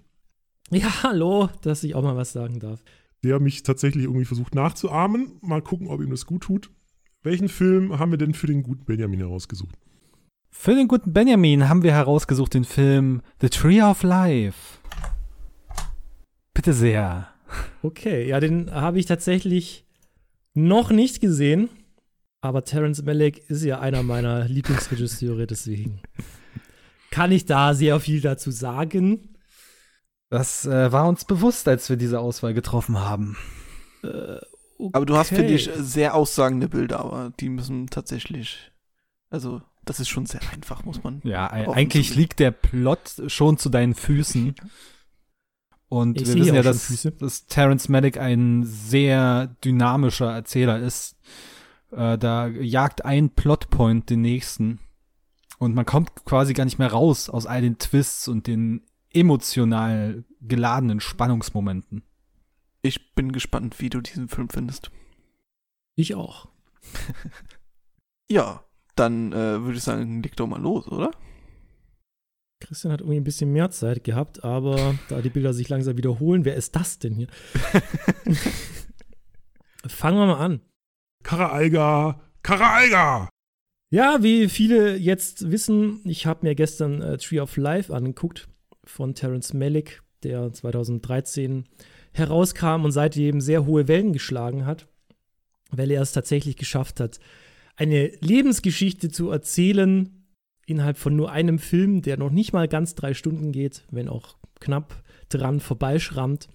Ja, 0.72 1.04
hallo, 1.04 1.50
dass 1.62 1.84
ich 1.84 1.96
auch 1.96 2.04
mal 2.04 2.16
was 2.16 2.32
sagen 2.32 2.60
darf. 2.60 2.82
der 3.24 3.40
mich 3.40 3.64
tatsächlich 3.64 4.06
irgendwie 4.06 4.26
versucht 4.26 4.56
nachzuahmen. 4.56 5.34
Mal 5.42 5.62
gucken, 5.62 5.88
ob 5.88 6.02
ihm 6.02 6.12
das 6.12 6.26
gut 6.26 6.44
tut. 6.44 6.70
Welchen 7.24 7.50
Film 7.50 7.98
haben 8.00 8.12
wir 8.12 8.18
denn 8.20 8.34
für 8.36 8.48
den 8.48 8.62
guten 8.64 8.86
Benjamin 8.86 9.20
herausgesucht? 9.20 9.76
Für 10.52 10.76
den 10.76 10.88
guten 10.88 11.12
Benjamin 11.12 11.68
haben 11.68 11.84
wir 11.84 11.92
herausgesucht 11.92 12.54
den 12.54 12.64
Film 12.64 13.22
The 13.42 13.50
Tree 13.50 13.82
of 13.82 14.04
Life. 14.04 14.78
Bitte 16.54 16.74
sehr. 16.74 17.28
Okay, 17.82 18.28
ja, 18.30 18.40
den 18.40 18.72
habe 18.72 19.00
ich 19.00 19.06
tatsächlich 19.08 19.85
noch 20.56 20.90
nicht 20.90 21.22
gesehen. 21.22 21.70
Aber 22.42 22.64
Terence 22.64 23.04
Malick 23.04 23.50
ist 23.50 23.64
ja 23.64 23.80
einer 23.80 24.04
meiner 24.04 24.46
Lieblingsregisseure, 24.48 25.48
deswegen 25.48 26.02
kann 27.12 27.32
ich 27.32 27.46
da 27.46 27.74
sehr 27.74 28.00
viel 28.00 28.22
dazu 28.22 28.52
sagen. 28.52 29.36
Das 30.30 30.66
äh, 30.66 30.92
war 30.92 31.08
uns 31.08 31.24
bewusst, 31.26 31.68
als 31.68 31.90
wir 31.90 31.98
diese 31.98 32.20
Auswahl 32.20 32.54
getroffen 32.54 33.00
haben. 33.00 33.38
Äh, 34.04 34.40
Aber 34.92 35.06
du 35.06 35.16
hast, 35.16 35.30
finde 35.30 35.46
okay. 35.46 35.56
ich, 35.56 35.70
sehr 35.78 36.14
aussagende 36.14 36.68
Bilder, 36.68 37.00
aber 37.00 37.32
die 37.40 37.50
müssen 37.50 37.88
tatsächlich. 37.88 38.72
Also, 39.30 39.62
das 39.86 40.00
ist 40.00 40.10
schon 40.10 40.26
sehr 40.26 40.42
einfach, 40.52 40.84
muss 40.84 41.04
man. 41.04 41.22
Ja, 41.24 41.50
eigentlich 41.50 42.16
liegt 42.16 42.40
der 42.40 42.52
Plot 42.52 43.24
schon 43.28 43.58
zu 43.58 43.70
deinen 43.70 43.96
Füßen. 43.96 44.56
Und 45.88 46.20
Ich 46.20 46.28
wir 46.28 46.36
wissen 46.36 46.56
ja, 46.56 46.62
dass, 46.62 47.08
dass 47.20 47.46
Terrence 47.46 47.90
Malick 47.90 48.18
ein 48.18 48.64
sehr 48.64 49.56
dynamischer 49.64 50.32
Erzähler 50.32 50.80
ist. 50.80 51.16
Äh, 51.92 52.18
da 52.18 52.48
jagt 52.48 53.06
ein 53.06 53.30
Plotpoint 53.30 54.10
den 54.10 54.22
nächsten. 54.22 54.80
Und 55.60 55.76
man 55.76 55.86
kommt 55.86 56.26
quasi 56.26 56.54
gar 56.54 56.66
nicht 56.66 56.80
mehr 56.80 56.92
raus 56.92 57.30
aus 57.30 57.46
all 57.46 57.62
den 57.62 57.78
Twists 57.78 58.28
und 58.28 58.48
den 58.48 58.84
emotional 59.14 60.26
geladenen 60.42 61.00
Spannungsmomenten. 61.00 62.04
Ich 62.82 63.16
bin 63.16 63.32
gespannt, 63.32 63.80
wie 63.80 63.90
du 63.90 64.02
diesen 64.02 64.28
Film 64.28 64.50
findest. 64.50 64.92
Ich 65.96 66.16
auch. 66.16 66.48
Ja, 68.28 68.64
dann 68.96 69.34
äh, 69.34 69.62
würde 69.62 69.78
ich 69.78 69.84
sagen, 69.84 70.24
leg 70.24 70.36
doch 70.36 70.48
mal 70.48 70.60
los, 70.60 70.88
oder? 70.88 71.12
Christian 72.66 72.92
hat 72.92 73.02
irgendwie 73.02 73.20
ein 73.20 73.24
bisschen 73.24 73.52
mehr 73.52 73.70
Zeit 73.70 74.04
gehabt, 74.04 74.44
aber 74.44 74.96
da 75.10 75.22
die 75.22 75.30
Bilder 75.30 75.54
sich 75.54 75.70
langsam 75.70 75.98
wiederholen, 75.98 76.46
wer 76.46 76.56
ist 76.56 76.76
das 76.76 76.98
denn 77.00 77.14
hier? 77.14 77.28
Fangen 79.88 80.18
wir 80.18 80.26
mal 80.26 80.44
an. 80.44 80.62
Kara 81.24 81.54
Eiger, 81.54 82.20
Kara 82.42 82.76
Eiger! 82.76 83.30
Ja, 83.92 84.24
wie 84.24 84.50
viele 84.50 84.98
jetzt 84.98 85.52
wissen, 85.52 86.02
ich 86.06 86.26
habe 86.26 86.46
mir 86.46 86.56
gestern 86.56 87.02
äh, 87.02 87.18
Tree 87.18 87.40
of 87.40 87.56
Life 87.56 87.94
angeguckt 87.94 88.48
von 88.84 89.14
Terence 89.14 89.54
Malick, 89.54 90.02
der 90.24 90.52
2013 90.52 91.66
herauskam 92.14 92.84
und 92.84 92.92
seitdem 92.92 93.42
sehr 93.42 93.66
hohe 93.66 93.88
Wellen 93.88 94.12
geschlagen 94.12 94.66
hat, 94.66 94.88
weil 95.70 95.92
er 95.92 96.02
es 96.02 96.14
tatsächlich 96.14 96.58
geschafft 96.58 97.00
hat, 97.00 97.20
eine 97.76 98.08
Lebensgeschichte 98.22 99.10
zu 99.12 99.30
erzählen 99.30 100.25
innerhalb 100.66 100.98
von 100.98 101.16
nur 101.16 101.32
einem 101.32 101.60
Film, 101.60 102.02
der 102.02 102.18
noch 102.18 102.32
nicht 102.32 102.54
mal 102.54 102.68
ganz 102.68 102.96
drei 102.96 103.14
Stunden 103.14 103.52
geht, 103.52 103.84
wenn 103.92 104.10
auch 104.10 104.36
knapp 104.60 105.04
dran 105.30 105.60
vorbeischrammt. 105.60 106.48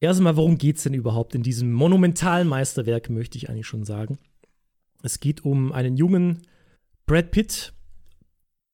Erstmal, 0.00 0.36
worum 0.36 0.58
geht 0.58 0.76
es 0.76 0.82
denn 0.82 0.94
überhaupt 0.94 1.34
in 1.34 1.42
diesem 1.42 1.72
monumentalen 1.72 2.48
Meisterwerk, 2.48 3.08
möchte 3.08 3.38
ich 3.38 3.48
eigentlich 3.48 3.66
schon 3.66 3.84
sagen. 3.84 4.18
Es 5.02 5.20
geht 5.20 5.44
um 5.44 5.72
einen 5.72 5.96
jungen 5.96 6.42
Brad 7.06 7.30
Pitt, 7.30 7.72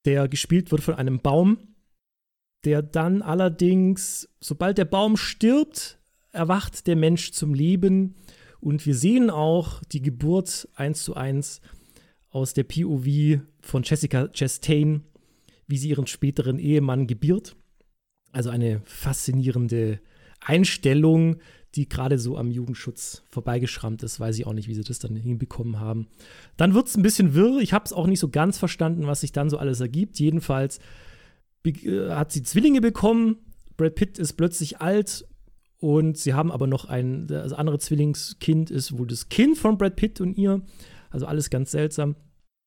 der 0.05 0.27
gespielt 0.27 0.71
wird 0.71 0.81
von 0.81 0.95
einem 0.95 1.19
Baum, 1.19 1.75
der 2.65 2.81
dann 2.81 3.21
allerdings, 3.21 4.29
sobald 4.39 4.77
der 4.77 4.85
Baum 4.85 5.15
stirbt, 5.17 5.99
erwacht 6.31 6.87
der 6.87 6.95
Mensch 6.95 7.31
zum 7.31 7.53
Leben. 7.53 8.15
Und 8.59 8.85
wir 8.85 8.95
sehen 8.95 9.29
auch 9.29 9.81
die 9.83 10.01
Geburt 10.01 10.67
eins 10.73 11.03
zu 11.03 11.15
eins 11.15 11.61
aus 12.29 12.53
der 12.53 12.63
POV 12.63 13.41
von 13.63 13.83
Jessica 13.83 14.27
Chastain, 14.27 15.03
wie 15.67 15.77
sie 15.77 15.89
ihren 15.89 16.07
späteren 16.07 16.59
Ehemann 16.59 17.07
gebiert. 17.07 17.55
Also 18.31 18.49
eine 18.49 18.81
faszinierende 18.85 19.99
Einstellung, 20.41 21.37
die 21.75 21.89
gerade 21.89 22.19
so 22.19 22.37
am 22.37 22.51
Jugendschutz 22.51 23.23
vorbeigeschrammt 23.29 24.03
ist. 24.03 24.19
Weiß 24.19 24.37
ich 24.37 24.45
auch 24.45 24.53
nicht, 24.53 24.67
wie 24.67 24.75
sie 24.75 24.83
das 24.83 24.99
dann 24.99 25.15
hinbekommen 25.15 25.79
haben. 25.79 26.07
Dann 26.57 26.73
wird 26.73 26.87
es 26.87 26.95
ein 26.95 27.03
bisschen 27.03 27.33
wirr. 27.33 27.59
Ich 27.59 27.73
habe 27.73 27.85
es 27.85 27.93
auch 27.93 28.05
nicht 28.05 28.19
so 28.19 28.29
ganz 28.29 28.57
verstanden, 28.57 29.07
was 29.07 29.21
sich 29.21 29.31
dann 29.31 29.49
so 29.49 29.57
alles 29.57 29.79
ergibt. 29.79 30.19
Jedenfalls 30.19 30.79
äh, 31.65 32.09
hat 32.09 32.31
sie 32.31 32.43
Zwillinge 32.43 32.81
bekommen. 32.81 33.37
Brad 33.77 33.95
Pitt 33.95 34.19
ist 34.19 34.33
plötzlich 34.33 34.81
alt 34.81 35.25
und 35.79 36.17
sie 36.17 36.33
haben 36.33 36.51
aber 36.51 36.67
noch 36.67 36.85
ein, 36.85 37.27
das 37.27 37.53
andere 37.53 37.79
Zwillingskind 37.79 38.69
ist 38.69 38.97
wohl 38.97 39.07
das 39.07 39.29
Kind 39.29 39.57
von 39.57 39.77
Brad 39.77 39.95
Pitt 39.95 40.21
und 40.21 40.37
ihr. 40.37 40.61
Also 41.09 41.25
alles 41.25 41.49
ganz 41.49 41.71
seltsam. 41.71 42.15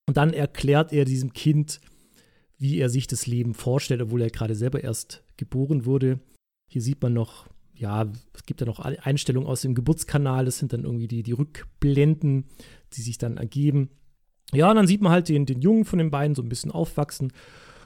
Und 0.07 0.17
dann 0.17 0.33
erklärt 0.33 0.93
er 0.93 1.05
diesem 1.05 1.33
Kind, 1.33 1.81
wie 2.59 2.79
er 2.79 2.89
sich 2.89 3.07
das 3.07 3.27
Leben 3.27 3.55
vorstellt, 3.55 4.01
obwohl 4.01 4.23
er 4.23 4.31
gerade 4.31 4.55
selber 4.55 4.83
erst 4.83 5.25
geboren 5.37 5.85
wurde. 5.85 6.21
Hier 6.69 6.81
sieht 6.81 7.03
man 7.03 7.13
noch, 7.13 7.49
ja, 7.75 8.11
es 8.33 8.45
gibt 8.47 8.61
ja 8.61 8.67
noch 8.67 8.79
Einstellungen 8.79 9.49
aus 9.49 9.63
dem 9.63 9.75
Geburtskanal, 9.75 10.45
das 10.45 10.59
sind 10.59 10.73
dann 10.73 10.85
irgendwie 10.85 11.09
die, 11.09 11.23
die 11.23 11.33
Rückblenden, 11.33 12.47
die 12.95 13.03
sich 13.03 13.19
dann 13.19 13.37
ergeben. 13.37 13.91
Ja, 14.53 14.71
und 14.71 14.77
dann 14.77 14.87
sieht 14.87 15.03
man 15.03 15.13
halt 15.13 15.29
den, 15.29 15.45
den 15.45 15.61
Jungen 15.61 15.85
von 15.85 15.99
den 15.99 16.11
beiden 16.11 16.35
so 16.35 16.43
ein 16.43 16.49
bisschen 16.49 16.71
aufwachsen. 16.71 17.33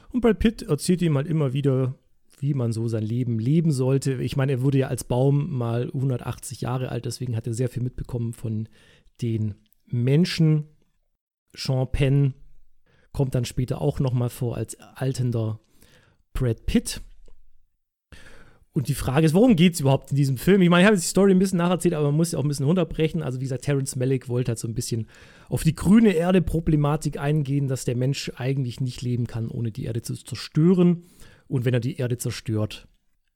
Und 0.09 0.21
Brad 0.21 0.39
Pitt 0.39 0.61
erzählt 0.61 1.01
ihm 1.01 1.17
halt 1.17 1.27
immer 1.27 1.53
wieder, 1.53 1.95
wie 2.39 2.53
man 2.53 2.71
so 2.71 2.87
sein 2.87 3.03
Leben 3.03 3.39
leben 3.39 3.71
sollte. 3.71 4.21
Ich 4.21 4.35
meine, 4.35 4.53
er 4.53 4.61
wurde 4.61 4.79
ja 4.79 4.87
als 4.87 5.03
Baum 5.03 5.51
mal 5.51 5.85
180 5.93 6.61
Jahre 6.61 6.89
alt, 6.89 7.05
deswegen 7.05 7.35
hat 7.35 7.47
er 7.47 7.53
sehr 7.53 7.69
viel 7.69 7.83
mitbekommen 7.83 8.33
von 8.33 8.69
den 9.21 9.55
Menschen. 9.87 10.67
Sean 11.53 11.91
Penn 11.91 12.33
kommt 13.11 13.35
dann 13.35 13.45
später 13.45 13.81
auch 13.81 13.99
noch 13.99 14.13
mal 14.13 14.29
vor 14.29 14.57
als 14.57 14.79
altender 14.79 15.59
Brad 16.33 16.65
Pitt. 16.65 17.01
Und 18.73 18.87
die 18.87 18.93
Frage 18.93 19.25
ist, 19.25 19.33
worum 19.33 19.57
geht 19.57 19.73
es 19.73 19.81
überhaupt 19.81 20.11
in 20.11 20.15
diesem 20.15 20.37
Film? 20.37 20.61
Ich 20.61 20.69
meine, 20.69 20.83
ich 20.83 20.85
habe 20.85 20.95
jetzt 20.95 21.03
die 21.03 21.09
Story 21.09 21.31
ein 21.31 21.39
bisschen 21.39 21.57
nacherzählt, 21.57 21.93
aber 21.93 22.07
man 22.07 22.15
muss 22.15 22.31
ja 22.31 22.39
auch 22.39 22.43
ein 22.43 22.47
bisschen 22.47 22.65
runterbrechen. 22.65 23.21
Also, 23.21 23.39
wie 23.39 23.43
gesagt, 23.43 23.65
Terrence 23.65 23.97
Malick 23.97 24.29
wollte 24.29 24.51
halt 24.51 24.59
so 24.59 24.67
ein 24.67 24.73
bisschen 24.73 25.07
auf 25.49 25.63
die 25.63 25.75
grüne 25.75 26.13
Erde-Problematik 26.13 27.19
eingehen, 27.19 27.67
dass 27.67 27.83
der 27.83 27.97
Mensch 27.97 28.31
eigentlich 28.37 28.79
nicht 28.79 29.01
leben 29.01 29.27
kann, 29.27 29.49
ohne 29.49 29.71
die 29.71 29.83
Erde 29.83 30.01
zu 30.03 30.15
zerstören. 30.15 31.03
Und 31.49 31.65
wenn 31.65 31.73
er 31.73 31.81
die 31.81 31.97
Erde 31.97 32.17
zerstört, 32.17 32.87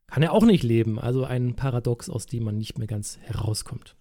kann 0.07 0.23
er 0.23 0.31
auch 0.31 0.45
nicht 0.45 0.63
leben. 0.63 0.99
Also 0.99 1.25
ein 1.25 1.55
Paradox, 1.57 2.09
aus 2.09 2.27
dem 2.27 2.45
man 2.45 2.57
nicht 2.57 2.77
mehr 2.77 2.87
ganz 2.87 3.17
herauskommt. 3.21 3.97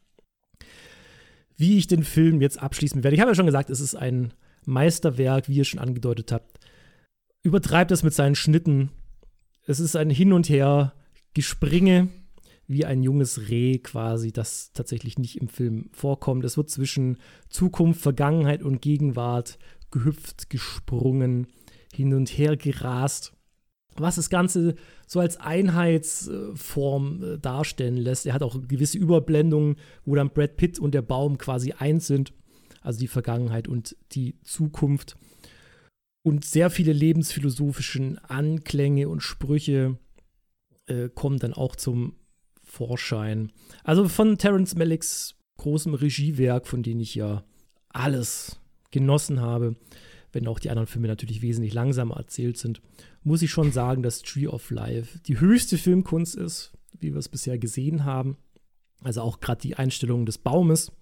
Wie 1.56 1.78
ich 1.78 1.86
den 1.86 2.04
Film 2.04 2.40
jetzt 2.40 2.60
abschließen 2.60 3.04
werde. 3.04 3.14
Ich 3.14 3.20
habe 3.20 3.30
ja 3.30 3.34
schon 3.34 3.46
gesagt, 3.46 3.70
es 3.70 3.80
ist 3.80 3.94
ein 3.94 4.32
Meisterwerk, 4.64 5.48
wie 5.48 5.56
ihr 5.56 5.64
schon 5.64 5.80
angedeutet 5.80 6.32
habt. 6.32 6.58
Übertreibt 7.42 7.92
es 7.92 8.02
mit 8.02 8.14
seinen 8.14 8.34
Schnitten. 8.34 8.90
Es 9.66 9.80
ist 9.80 9.96
ein 9.96 10.10
Hin 10.10 10.32
und 10.32 10.48
Her 10.48 10.94
Gespringe, 11.34 12.08
wie 12.66 12.84
ein 12.84 13.02
junges 13.02 13.48
Reh 13.50 13.78
quasi, 13.78 14.32
das 14.32 14.72
tatsächlich 14.72 15.18
nicht 15.18 15.40
im 15.40 15.48
Film 15.48 15.90
vorkommt. 15.92 16.44
Es 16.44 16.56
wird 16.56 16.70
zwischen 16.70 17.18
Zukunft, 17.48 18.00
Vergangenheit 18.00 18.62
und 18.62 18.80
Gegenwart 18.80 19.58
gehüpft, 19.90 20.48
gesprungen, 20.48 21.46
hin 21.94 22.14
und 22.14 22.28
her 22.28 22.56
gerast. 22.56 23.33
Was 23.96 24.16
das 24.16 24.30
Ganze 24.30 24.74
so 25.06 25.20
als 25.20 25.36
Einheitsform 25.36 27.22
äh, 27.22 27.38
darstellen 27.38 27.96
lässt. 27.96 28.26
Er 28.26 28.34
hat 28.34 28.42
auch 28.42 28.60
gewisse 28.66 28.98
Überblendungen, 28.98 29.76
wo 30.04 30.14
dann 30.14 30.30
Brad 30.30 30.56
Pitt 30.56 30.78
und 30.78 30.94
der 30.94 31.02
Baum 31.02 31.38
quasi 31.38 31.72
eins 31.72 32.06
sind. 32.06 32.32
Also 32.80 33.00
die 33.00 33.08
Vergangenheit 33.08 33.68
und 33.68 33.96
die 34.12 34.40
Zukunft. 34.42 35.16
Und 36.22 36.44
sehr 36.44 36.70
viele 36.70 36.92
lebensphilosophischen 36.92 38.18
Anklänge 38.18 39.08
und 39.08 39.20
Sprüche 39.20 39.98
äh, 40.86 41.08
kommen 41.08 41.38
dann 41.38 41.52
auch 41.52 41.76
zum 41.76 42.16
Vorschein. 42.62 43.52
Also 43.84 44.08
von 44.08 44.38
Terence 44.38 44.74
Malicks 44.74 45.36
großem 45.58 45.94
Regiewerk, 45.94 46.66
von 46.66 46.82
dem 46.82 47.00
ich 47.00 47.14
ja 47.14 47.44
alles 47.90 48.60
genossen 48.90 49.40
habe, 49.40 49.76
wenn 50.34 50.46
auch 50.46 50.58
die 50.58 50.70
anderen 50.70 50.86
Filme 50.86 51.08
natürlich 51.08 51.42
wesentlich 51.42 51.74
langsamer 51.74 52.16
erzählt 52.16 52.56
sind, 52.56 52.80
muss 53.22 53.42
ich 53.42 53.50
schon 53.50 53.72
sagen, 53.72 54.02
dass 54.02 54.22
Tree 54.22 54.46
of 54.46 54.70
Life 54.70 55.18
die 55.20 55.40
höchste 55.40 55.78
Filmkunst 55.78 56.34
ist, 56.34 56.72
wie 56.98 57.12
wir 57.12 57.18
es 57.18 57.28
bisher 57.28 57.58
gesehen 57.58 58.04
haben. 58.04 58.36
Also 59.02 59.22
auch 59.22 59.40
gerade 59.40 59.60
die 59.60 59.76
Einstellung 59.76 60.26
des 60.26 60.38
Baumes, 60.38 60.92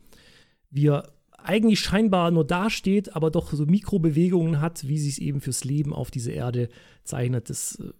wie 0.71 0.89
er 0.89 1.12
eigentlich 1.39 1.81
scheinbar 1.81 2.31
nur 2.31 2.47
dasteht, 2.47 3.17
aber 3.17 3.31
doch 3.31 3.53
so 3.53 3.67
Mikrobewegungen 3.67 4.61
hat, 4.61 4.87
wie 4.87 4.99
sie 4.99 5.09
es 5.09 5.19
eben 5.19 5.41
fürs 5.41 5.65
Leben 5.65 5.93
auf 5.93 6.11
dieser 6.11 6.33
Erde 6.33 6.69
zeichnet. 7.05 7.51
Das 7.51 7.77
äh, 7.81 7.91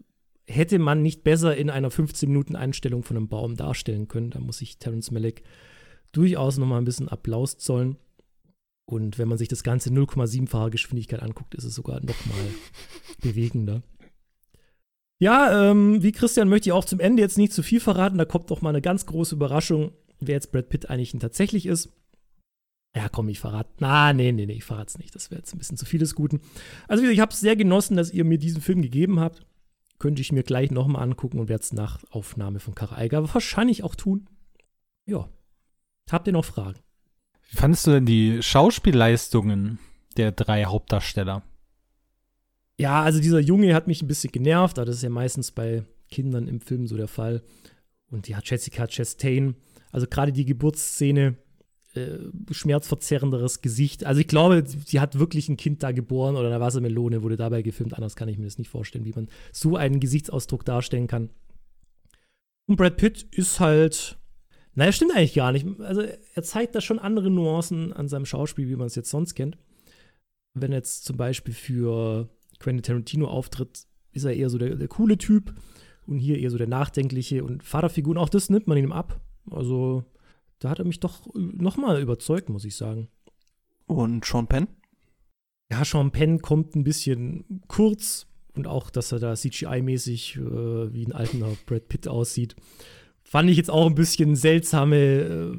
hätte 0.47 0.79
man 0.79 1.03
nicht 1.03 1.25
besser 1.25 1.57
in 1.57 1.71
einer 1.71 1.91
15-Minuten-Einstellung 1.91 3.03
von 3.03 3.17
einem 3.17 3.29
Baum 3.29 3.57
darstellen 3.57 4.09
können. 4.09 4.31
Da 4.31 4.41
muss 4.41 4.62
ich 4.62 4.79
Terence 4.79 5.11
Malick 5.11 5.43
durchaus 6.12 6.59
noch 6.59 6.67
mal 6.67 6.79
ein 6.79 6.85
bisschen 6.85 7.09
Applaus 7.09 7.59
zollen. 7.59 7.97
Und 8.85 9.19
wenn 9.19 9.29
man 9.29 9.39
sich 9.39 9.49
das 9.49 9.62
Ganze 9.62 9.91
0,7-fache 9.91 10.71
Geschwindigkeit 10.71 11.23
anguckt, 11.23 11.55
ist 11.55 11.65
es 11.65 11.75
sogar 11.75 12.01
noch 12.01 12.27
mal 12.27 12.49
bewegender. 13.21 13.83
Ja, 15.19 15.71
ähm, 15.71 16.03
wie 16.03 16.11
Christian 16.11 16.49
möchte 16.49 16.69
ich 16.69 16.73
auch 16.73 16.85
zum 16.85 16.99
Ende 16.99 17.23
jetzt 17.23 17.39
nicht 17.39 17.53
zu 17.53 17.62
viel 17.62 17.79
verraten. 17.79 18.19
Da 18.19 18.25
kommt 18.25 18.51
noch 18.51 18.61
mal 18.61 18.71
eine 18.71 18.83
ganz 18.83 19.07
große 19.07 19.37
Überraschung, 19.37 19.93
wer 20.19 20.35
jetzt 20.35 20.51
Brad 20.51 20.69
Pitt 20.69 20.91
eigentlich 20.91 21.12
tatsächlich 21.21 21.67
ist. 21.67 21.91
Ja, 22.95 23.09
komm, 23.09 23.29
ich 23.29 23.39
verrate. 23.39 23.71
Na, 23.79 24.12
nee, 24.12 24.33
nee, 24.33 24.47
nee, 24.47 24.55
ich 24.55 24.65
verrate 24.65 24.89
es 24.89 24.99
nicht. 24.99 25.15
Das 25.15 25.31
wäre 25.31 25.39
jetzt 25.41 25.55
ein 25.55 25.59
bisschen 25.59 25.77
zu 25.77 25.87
viel 25.87 26.01
des 26.01 26.15
Guten. 26.15 26.41
Also, 26.89 27.05
ich 27.05 27.21
habe 27.21 27.33
es 27.33 27.41
sehr 27.41 27.57
genossen, 27.57 27.97
dass 27.97 28.11
ihr 28.11 28.25
mir 28.25 28.39
diesen 28.39 28.61
Film 28.61 28.83
gegeben 28.83 29.21
habt. 29.21 29.47
Könnte 29.99 30.21
ich 30.21 30.33
mir 30.33 30.43
gleich 30.43 30.73
nochmal 30.73 31.03
angucken 31.03 31.39
und 31.39 31.49
werde 31.49 31.62
es 31.62 31.73
nach 31.73 32.01
Aufnahme 32.11 32.59
von 32.59 32.75
Kara 32.75 32.97
Eiger 32.97 33.33
wahrscheinlich 33.33 33.85
auch 33.85 33.95
tun. 33.95 34.29
Ja. 35.07 35.29
Habt 36.11 36.27
ihr 36.27 36.33
noch 36.33 36.45
Fragen? 36.45 36.81
Wie 37.52 37.59
fandest 37.59 37.87
du 37.87 37.90
denn 37.90 38.06
die 38.06 38.42
Schauspielleistungen 38.42 39.78
der 40.16 40.32
drei 40.32 40.64
Hauptdarsteller? 40.64 41.42
Ja, 42.78 43.02
also 43.02 43.21
dieser 43.21 43.40
Junge 43.40 43.75
hat 43.75 43.87
mich 43.87 44.00
ein 44.00 44.09
bisschen 44.09 44.32
genervt, 44.32 44.78
aber 44.78 44.87
das 44.87 44.97
ist 44.97 45.02
ja 45.02 45.11
meistens 45.11 45.52
bei 45.52 45.85
Kindern 46.09 46.49
im 46.49 46.62
Film 46.62 46.87
so 46.87 46.97
der 46.97 47.09
Fall. 47.09 47.42
Und 48.11 48.26
ja, 48.26 48.40
Jessica 48.42 48.87
Chastain, 48.87 49.54
also 49.90 50.06
gerade 50.06 50.32
die 50.32 50.47
Geburtsszene, 50.47 51.37
äh, 51.94 52.16
schmerzverzerrenderes 52.50 53.61
Gesicht. 53.61 54.06
Also 54.06 54.23
ich 54.23 54.28
glaube, 54.28 54.64
sie 54.66 54.99
hat 54.99 55.18
wirklich 55.18 55.50
ein 55.50 55.59
Kind 55.59 55.82
da 55.82 55.92
geboren 55.92 56.37
oder 56.37 56.49
eine 56.49 56.61
Wassermelone 56.61 57.23
wurde 57.23 57.37
dabei 57.37 57.61
gefilmt. 57.61 57.92
Anders 57.92 58.16
kann 58.16 58.30
ich 58.30 58.38
mir 58.38 58.47
das 58.47 58.56
nicht 58.56 58.71
vorstellen, 58.71 59.04
wie 59.04 59.12
man 59.12 59.28
so 59.52 59.76
einen 59.76 60.00
Gesichtsausdruck 60.00 60.64
darstellen 60.64 61.06
kann. 61.06 61.28
Und 62.64 62.76
Brad 62.76 62.97
Pitt 62.97 63.26
ist 63.30 63.61
halt, 63.61 64.16
naja, 64.75 64.93
stimmt 64.93 65.14
eigentlich 65.14 65.35
gar 65.35 65.52
nicht. 65.52 65.67
Also 65.81 66.02
er 66.02 66.43
zeigt 66.43 66.75
da 66.75 66.81
schon 66.81 66.99
andere 66.99 67.31
Nuancen 67.31 67.93
an 67.93 68.09
seinem 68.09 68.26
Schauspiel, 68.26 68.69
wie 68.69 68.76
man 68.76 68.87
es 68.87 68.95
jetzt 68.95 69.11
sonst 69.11 69.35
kennt. 69.35 69.59
Wenn 70.55 70.73
er 70.73 70.79
jetzt 70.79 71.05
zum 71.05 71.17
Beispiel 71.17 71.55
für 71.55 72.29
Quentin 72.59 72.83
Tarantino 72.83 73.29
auftritt, 73.29 73.87
ist 74.12 74.25
er 74.25 74.35
eher 74.35 74.50
so 74.50 74.59
der, 74.59 74.76
der 74.76 74.88
coole 74.88 75.19
Typ 75.19 75.55
und 76.07 76.19
hier 76.19 76.38
eher 76.38 76.50
so 76.50 76.59
der 76.59 76.69
nachdenkliche 76.69 77.45
und 77.45 77.62
Vaterfigur. 77.62 78.12
Und 78.12 78.19
auch 78.19 78.29
das 78.29 78.50
nimmt 78.50 78.67
man 78.67 78.79
ihm 78.79 78.93
ab. 78.93 79.21
Also 79.50 80.05
da 80.59 80.71
hat 80.71 80.79
er 80.79 80.85
mich 80.85 81.00
doch 81.00 81.26
nochmal 81.35 82.00
überzeugt, 82.00 82.49
muss 82.49 82.64
ich 82.64 82.76
sagen. 82.76 83.09
Und 83.87 84.25
Sean 84.25 84.47
Penn? 84.47 84.69
Ja, 85.71 85.85
Sean 85.85 86.12
Penn 86.12 86.41
kommt 86.41 86.76
ein 86.76 86.85
bisschen 86.85 87.62
kurz 87.67 88.26
und 88.55 88.67
auch, 88.67 88.91
dass 88.91 89.12
er 89.12 89.19
da 89.19 89.33
CGI-mäßig 89.33 90.37
äh, 90.38 90.93
wie 90.93 91.07
ein 91.07 91.12
alter 91.12 91.57
Brad 91.67 91.88
Pitt 91.88 92.07
aussieht, 92.09 92.55
fand 93.33 93.49
ich 93.49 93.57
jetzt 93.57 93.71
auch 93.71 93.87
ein 93.87 93.95
bisschen 93.95 94.37
seltsame, 94.37 94.97
äh, 94.99 95.59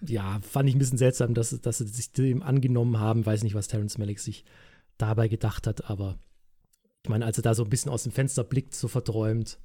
ja, 0.00 0.40
fand 0.40 0.70
ich 0.70 0.74
ein 0.74 0.78
bisschen 0.78 0.96
seltsam, 0.96 1.34
dass, 1.34 1.50
dass 1.60 1.78
sie 1.78 1.86
sich 1.86 2.12
dem 2.12 2.42
angenommen 2.42 2.98
haben. 2.98 3.26
Weiß 3.26 3.42
nicht, 3.42 3.54
was 3.54 3.68
Terrence 3.68 3.98
Malick 3.98 4.18
sich 4.20 4.46
dabei 4.96 5.28
gedacht 5.28 5.66
hat, 5.66 5.90
aber 5.90 6.18
ich 7.02 7.10
meine, 7.10 7.26
als 7.26 7.36
er 7.36 7.42
da 7.42 7.54
so 7.54 7.62
ein 7.62 7.68
bisschen 7.68 7.92
aus 7.92 8.04
dem 8.04 8.12
Fenster 8.12 8.42
blickt, 8.42 8.74
so 8.74 8.88
verträumt, 8.88 9.58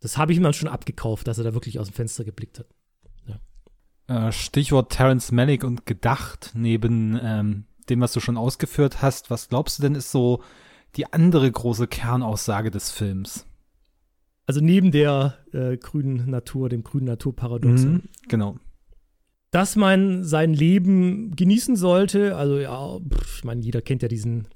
das 0.00 0.18
habe 0.18 0.32
ich 0.32 0.38
ihm 0.38 0.42
dann 0.42 0.54
schon 0.54 0.68
abgekauft, 0.68 1.28
dass 1.28 1.38
er 1.38 1.44
da 1.44 1.54
wirklich 1.54 1.78
aus 1.78 1.86
dem 1.86 1.94
Fenster 1.94 2.24
geblickt 2.24 2.58
hat. 2.58 2.66
Äh, 4.08 4.32
Stichwort 4.32 4.90
Terence 4.90 5.30
Malick 5.30 5.62
und 5.62 5.86
gedacht, 5.86 6.50
neben 6.54 7.16
ähm, 7.22 7.66
dem, 7.88 8.00
was 8.00 8.12
du 8.12 8.18
schon 8.18 8.36
ausgeführt 8.36 9.02
hast, 9.02 9.30
was 9.30 9.48
glaubst 9.48 9.78
du 9.78 9.82
denn 9.82 9.94
ist 9.94 10.10
so 10.10 10.42
die 10.96 11.12
andere 11.12 11.48
große 11.48 11.86
Kernaussage 11.86 12.72
des 12.72 12.90
Films? 12.90 13.46
Also 14.46 14.60
neben 14.60 14.92
der 14.92 15.38
äh, 15.52 15.76
grünen 15.76 16.30
Natur, 16.30 16.68
dem 16.68 16.84
grünen 16.84 17.06
Naturparadox. 17.06 17.82
Mhm, 17.82 18.02
genau. 18.28 18.56
Dass 19.50 19.76
man 19.76 20.24
sein 20.24 20.54
Leben 20.54 21.34
genießen 21.34 21.76
sollte, 21.76 22.36
also 22.36 22.58
ja, 22.58 22.98
ich 23.36 23.44
meine, 23.44 23.62
jeder 23.62 23.82
kennt 23.82 24.02
ja 24.02 24.08
diesen 24.08 24.48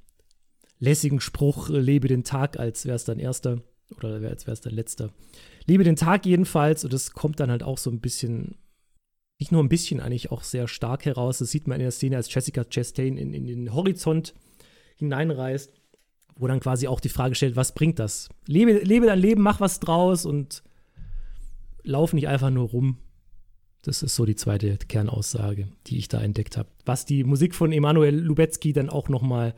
lässigen 0.78 1.20
Spruch, 1.20 1.70
äh, 1.70 1.80
lebe 1.80 2.08
den 2.08 2.22
Tag, 2.22 2.58
als 2.58 2.86
wäre 2.86 2.96
es 2.96 3.04
dein 3.04 3.18
erster 3.18 3.62
oder 3.96 4.14
als 4.28 4.46
wäre 4.46 4.52
es 4.52 4.60
dein 4.60 4.74
letzter. 4.74 5.10
Lebe 5.66 5.82
den 5.82 5.96
Tag 5.96 6.24
jedenfalls 6.24 6.84
und 6.84 6.92
das 6.92 7.12
kommt 7.12 7.40
dann 7.40 7.50
halt 7.50 7.62
auch 7.62 7.78
so 7.78 7.90
ein 7.90 8.00
bisschen 8.00 8.56
nicht 9.40 9.52
nur 9.52 9.62
ein 9.62 9.70
bisschen 9.70 10.00
eigentlich 10.00 10.30
auch 10.30 10.42
sehr 10.42 10.68
stark 10.68 11.06
heraus. 11.06 11.38
Das 11.38 11.50
sieht 11.50 11.66
man 11.66 11.76
in 11.76 11.84
der 11.84 11.90
Szene, 11.90 12.16
als 12.16 12.32
Jessica 12.32 12.62
Chastain 12.64 13.16
in, 13.16 13.32
in 13.32 13.46
den 13.46 13.72
Horizont 13.72 14.34
hineinreist, 14.96 15.79
wo 16.40 16.46
dann 16.46 16.60
quasi 16.60 16.88
auch 16.88 17.00
die 17.00 17.08
Frage 17.08 17.34
stellt, 17.34 17.56
was 17.56 17.74
bringt 17.74 17.98
das? 17.98 18.28
Lebe, 18.46 18.72
lebe 18.78 19.06
dein 19.06 19.18
Leben, 19.18 19.42
mach 19.42 19.60
was 19.60 19.80
draus 19.80 20.24
und 20.24 20.62
lauf 21.82 22.12
nicht 22.12 22.28
einfach 22.28 22.50
nur 22.50 22.68
rum. 22.68 22.98
Das 23.82 24.02
ist 24.02 24.14
so 24.14 24.26
die 24.26 24.36
zweite 24.36 24.76
Kernaussage, 24.76 25.68
die 25.86 25.98
ich 25.98 26.08
da 26.08 26.20
entdeckt 26.20 26.56
habe. 26.56 26.68
Was 26.84 27.06
die 27.06 27.24
Musik 27.24 27.54
von 27.54 27.72
Emanuel 27.72 28.14
Lubetzky 28.14 28.72
dann 28.72 28.90
auch 28.90 29.08
noch 29.08 29.22
mal 29.22 29.54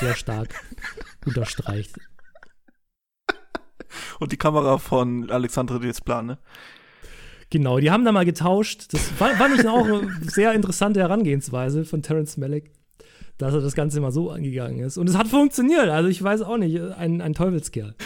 sehr 0.00 0.14
stark 0.14 0.54
unterstreicht. 1.26 1.94
Und 4.20 4.32
die 4.32 4.36
Kamera 4.36 4.78
von 4.78 5.30
Alexandre 5.30 5.80
Desplan, 5.80 6.26
ne? 6.26 6.38
Genau, 7.50 7.78
die 7.78 7.90
haben 7.90 8.04
da 8.04 8.12
mal 8.12 8.26
getauscht. 8.26 8.92
Das 8.92 9.08
fand 9.08 9.58
ich 9.58 9.66
auch 9.66 9.86
eine 9.86 10.10
sehr 10.22 10.52
interessante 10.52 11.00
Herangehensweise 11.00 11.86
von 11.86 12.02
Terence 12.02 12.36
Malick, 12.36 12.72
dass 13.38 13.54
er 13.54 13.60
das 13.60 13.74
Ganze 13.74 14.00
mal 14.00 14.12
so 14.12 14.30
angegangen 14.30 14.80
ist. 14.80 14.98
Und 14.98 15.08
es 15.08 15.16
hat 15.16 15.28
funktioniert. 15.28 15.88
Also 15.88 16.08
ich 16.08 16.22
weiß 16.22 16.42
auch 16.42 16.58
nicht, 16.58 16.80
ein, 16.80 17.20
ein 17.20 17.34
Teufelskerl. 17.34 17.94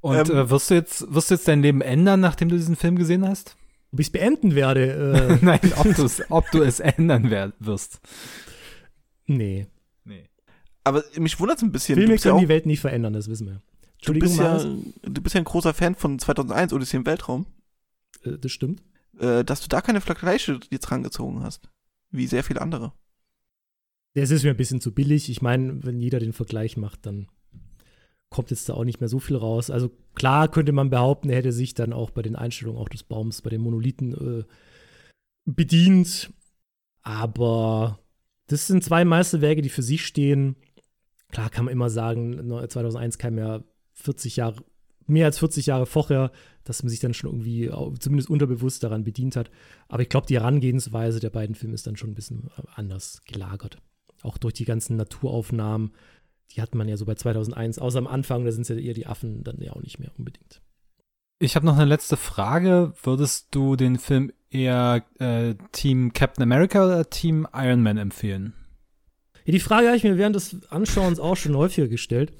Und 0.00 0.30
ähm, 0.30 0.36
äh, 0.36 0.50
wirst, 0.50 0.70
du 0.70 0.74
jetzt, 0.74 1.14
wirst 1.14 1.30
du 1.30 1.34
jetzt 1.34 1.46
dein 1.46 1.62
Leben 1.62 1.80
ändern, 1.80 2.20
nachdem 2.20 2.48
du 2.48 2.56
diesen 2.56 2.76
Film 2.76 2.96
gesehen 2.96 3.26
hast? 3.28 3.56
Ob 3.92 4.00
ich 4.00 4.06
es 4.08 4.12
beenden 4.12 4.54
werde? 4.54 5.38
Äh. 5.42 5.44
Nein, 5.44 5.60
ob, 5.76 5.86
ob 6.30 6.50
du 6.50 6.62
es 6.62 6.80
ändern 6.80 7.30
wirst. 7.60 8.00
Nee. 9.26 9.68
Nee. 10.04 10.28
Aber 10.82 11.04
mich 11.18 11.38
wundert 11.38 11.58
es 11.58 11.62
ein 11.62 11.70
bisschen. 11.70 11.94
Filme 11.96 12.16
können 12.16 12.36
ja 12.36 12.40
die 12.40 12.48
Welt 12.48 12.66
nicht 12.66 12.80
verändern, 12.80 13.12
das 13.12 13.28
wissen 13.28 13.46
wir. 13.46 13.60
Du 14.04 14.14
bist, 14.14 14.36
ja, 14.38 14.58
du 14.58 15.22
bist 15.22 15.34
ja 15.34 15.40
ein 15.40 15.44
großer 15.44 15.74
Fan 15.74 15.94
von 15.94 16.18
2001 16.18 16.72
Odyssee 16.72 16.96
im 16.96 17.06
Weltraum. 17.06 17.46
Äh, 18.24 18.38
das 18.38 18.50
stimmt. 18.50 18.82
Äh, 19.20 19.44
dass 19.44 19.60
du 19.60 19.68
da 19.68 19.80
keine 19.80 20.00
Vergleiche 20.00 20.58
jetzt 20.70 20.90
rangezogen 20.90 21.44
hast. 21.44 21.68
Wie 22.12 22.26
sehr 22.26 22.44
viele 22.44 22.60
andere. 22.60 22.92
Das 24.14 24.30
ist 24.30 24.44
mir 24.44 24.50
ein 24.50 24.56
bisschen 24.56 24.80
zu 24.80 24.92
billig. 24.92 25.30
Ich 25.30 25.42
meine, 25.42 25.82
wenn 25.82 25.98
jeder 25.98 26.20
den 26.20 26.34
Vergleich 26.34 26.76
macht, 26.76 27.06
dann 27.06 27.28
kommt 28.28 28.50
jetzt 28.50 28.68
da 28.68 28.74
auch 28.74 28.84
nicht 28.84 29.00
mehr 29.00 29.08
so 29.08 29.18
viel 29.18 29.36
raus. 29.36 29.70
Also 29.70 29.90
klar 30.14 30.50
könnte 30.50 30.72
man 30.72 30.90
behaupten, 30.90 31.30
er 31.30 31.36
hätte 31.36 31.52
sich 31.52 31.74
dann 31.74 31.92
auch 31.92 32.10
bei 32.10 32.22
den 32.22 32.36
Einstellungen 32.36 32.80
auch 32.80 32.88
des 32.88 33.02
Baums, 33.02 33.42
bei 33.42 33.50
den 33.50 33.62
Monolithen 33.62 34.12
äh, 34.40 34.44
bedient. 35.44 36.32
Aber 37.02 37.98
das 38.46 38.66
sind 38.66 38.84
zwei 38.84 39.04
Meisterwerke, 39.04 39.62
die 39.62 39.70
für 39.70 39.82
sich 39.82 40.04
stehen. 40.04 40.56
Klar 41.30 41.48
kann 41.48 41.64
man 41.64 41.72
immer 41.72 41.88
sagen, 41.88 42.50
2001 42.68 43.16
kam 43.18 43.38
ja 43.38 43.64
40 43.94 44.36
Jahre, 44.36 44.62
mehr 45.12 45.26
als 45.26 45.38
40 45.38 45.66
Jahre 45.66 45.86
vorher, 45.86 46.32
dass 46.64 46.82
man 46.82 46.90
sich 46.90 47.00
dann 47.00 47.14
schon 47.14 47.30
irgendwie 47.30 47.70
zumindest 47.98 48.30
unterbewusst 48.30 48.82
daran 48.82 49.04
bedient 49.04 49.36
hat. 49.36 49.50
Aber 49.88 50.02
ich 50.02 50.08
glaube, 50.08 50.26
die 50.26 50.36
Herangehensweise 50.36 51.20
der 51.20 51.30
beiden 51.30 51.54
Filme 51.54 51.74
ist 51.74 51.86
dann 51.86 51.96
schon 51.96 52.10
ein 52.10 52.14
bisschen 52.14 52.50
äh, 52.56 52.62
anders 52.74 53.22
gelagert. 53.26 53.78
Auch 54.22 54.38
durch 54.38 54.54
die 54.54 54.64
ganzen 54.64 54.96
Naturaufnahmen, 54.96 55.92
die 56.52 56.62
hat 56.62 56.74
man 56.74 56.88
ja 56.88 56.96
so 56.96 57.04
bei 57.04 57.14
2001, 57.14 57.78
außer 57.78 57.98
am 57.98 58.06
Anfang, 58.06 58.44
da 58.44 58.52
sind 58.52 58.62
es 58.62 58.68
ja 58.68 58.76
eher 58.76 58.94
die 58.94 59.06
Affen, 59.06 59.42
dann 59.42 59.60
ja 59.60 59.72
auch 59.72 59.82
nicht 59.82 59.98
mehr 59.98 60.12
unbedingt. 60.16 60.60
Ich 61.38 61.56
habe 61.56 61.66
noch 61.66 61.76
eine 61.76 61.86
letzte 61.86 62.16
Frage. 62.16 62.92
Würdest 63.02 63.48
du 63.50 63.74
den 63.74 63.98
Film 63.98 64.32
eher 64.48 65.04
äh, 65.18 65.56
Team 65.72 66.12
Captain 66.12 66.44
America 66.44 66.84
oder 66.84 67.10
Team 67.10 67.48
Iron 67.52 67.82
Man 67.82 67.96
empfehlen? 67.96 68.52
Ja, 69.44 69.52
die 69.52 69.58
Frage 69.58 69.88
habe 69.88 69.96
ich 69.96 70.04
mir 70.04 70.18
während 70.18 70.36
des 70.36 70.64
Anschauens 70.70 71.18
auch 71.18 71.36
schon 71.36 71.56
häufiger 71.56 71.88
gestellt. 71.88 72.32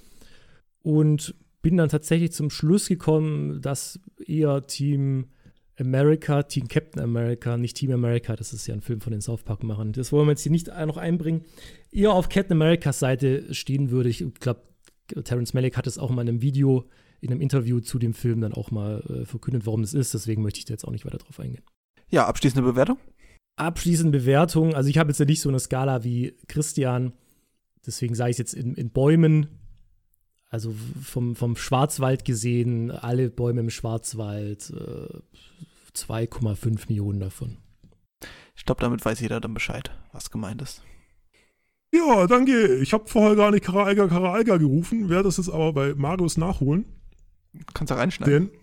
Und 0.83 1.35
bin 1.62 1.77
dann 1.77 1.88
tatsächlich 1.88 2.33
zum 2.33 2.51
Schluss 2.51 2.88
gekommen, 2.88 3.62
dass 3.62 4.01
eher 4.27 4.66
Team 4.66 5.29
America, 5.79 6.42
Team 6.42 6.68
Captain 6.68 7.03
America, 7.03 7.57
nicht 7.57 7.77
Team 7.77 7.92
America, 7.92 8.37
das 8.37 8.53
ist 8.53 8.66
ja 8.66 8.75
ein 8.75 8.83
Film 8.83 9.01
von 9.01 9.12
den 9.12 9.20
South 9.20 9.42
Park-Machern. 9.42 9.92
Das 9.92 10.12
wollen 10.12 10.27
wir 10.27 10.33
jetzt 10.33 10.42
hier 10.42 10.53
nicht 10.53 10.68
noch 10.68 10.96
einbringen. 10.96 11.44
Eher 11.90 12.12
auf 12.12 12.29
Captain 12.29 12.57
Americas 12.57 12.98
Seite 12.98 13.53
stehen 13.55 13.90
würde. 13.90 14.09
Ich 14.09 14.25
glaube, 14.40 14.62
Terence 15.25 15.55
Malick 15.55 15.77
hat 15.77 15.87
es 15.87 15.98
auch 15.98 16.11
mal 16.11 16.22
in 16.22 16.29
einem 16.29 16.42
Video, 16.42 16.88
in 17.20 17.31
einem 17.31 17.40
Interview 17.40 17.81
zu 17.81 17.98
dem 17.98 18.14
Film 18.14 18.40
dann 18.40 18.53
auch 18.53 18.70
mal 18.70 19.01
äh, 19.09 19.25
verkündet, 19.25 19.66
warum 19.66 19.83
das 19.83 19.94
ist. 19.94 20.14
Deswegen 20.14 20.42
möchte 20.42 20.59
ich 20.59 20.64
da 20.64 20.75
jetzt 20.75 20.85
auch 20.85 20.92
nicht 20.92 21.07
weiter 21.07 21.18
drauf 21.18 21.40
eingehen. 21.40 21.64
Ja, 22.11 22.27
abschließende 22.27 22.68
Bewertung? 22.68 22.98
Abschließende 23.57 24.18
Bewertung. 24.18 24.75
Also 24.75 24.90
ich 24.90 24.98
habe 24.98 25.11
jetzt 25.11 25.18
ja 25.18 25.27
nicht 25.27 25.40
so 25.40 25.48
eine 25.48 25.61
Skala 25.61 26.05
wie 26.05 26.37
Christian. 26.48 27.12
Deswegen 27.87 28.14
sage 28.14 28.31
ich 28.31 28.35
es 28.35 28.38
jetzt 28.38 28.55
in, 28.55 28.75
in 28.75 28.90
Bäumen. 28.90 29.46
Also 30.53 30.75
vom, 31.03 31.35
vom 31.35 31.57
Schwarzwald 31.57 32.27
gesehen, 32.27 32.91
alle 32.91 33.31
Bäume 33.31 33.62
im 33.62 33.71
Schwarzwald, 33.71 34.69
äh, 34.69 35.97
2,5 35.97 36.88
Millionen 36.91 37.21
davon. 37.21 37.57
Ich 38.55 38.67
glaube, 38.67 38.83
damit 38.83 39.03
weiß 39.03 39.21
jeder 39.21 39.41
dann 39.41 39.55
Bescheid, 39.55 39.91
was 40.12 40.31
gemeint 40.31 40.61
ist. 40.61 40.83
Ja, 41.91 42.27
danke. 42.27 42.77
Ich 42.77 42.93
habe 42.93 43.09
vorher 43.09 43.35
gar 43.35 43.51
nicht 43.51 43.65
Karaiga 43.65 44.07
Karaiga 44.09 44.59
gerufen, 44.59 45.09
werde 45.09 45.25
das 45.25 45.38
jetzt 45.38 45.49
aber 45.49 45.73
bei 45.73 45.95
Marius 45.95 46.37
nachholen. 46.37 46.85
Kannst 47.73 47.91
du 47.91 47.95
reinschneiden. 47.95 48.51
Denn 48.51 48.59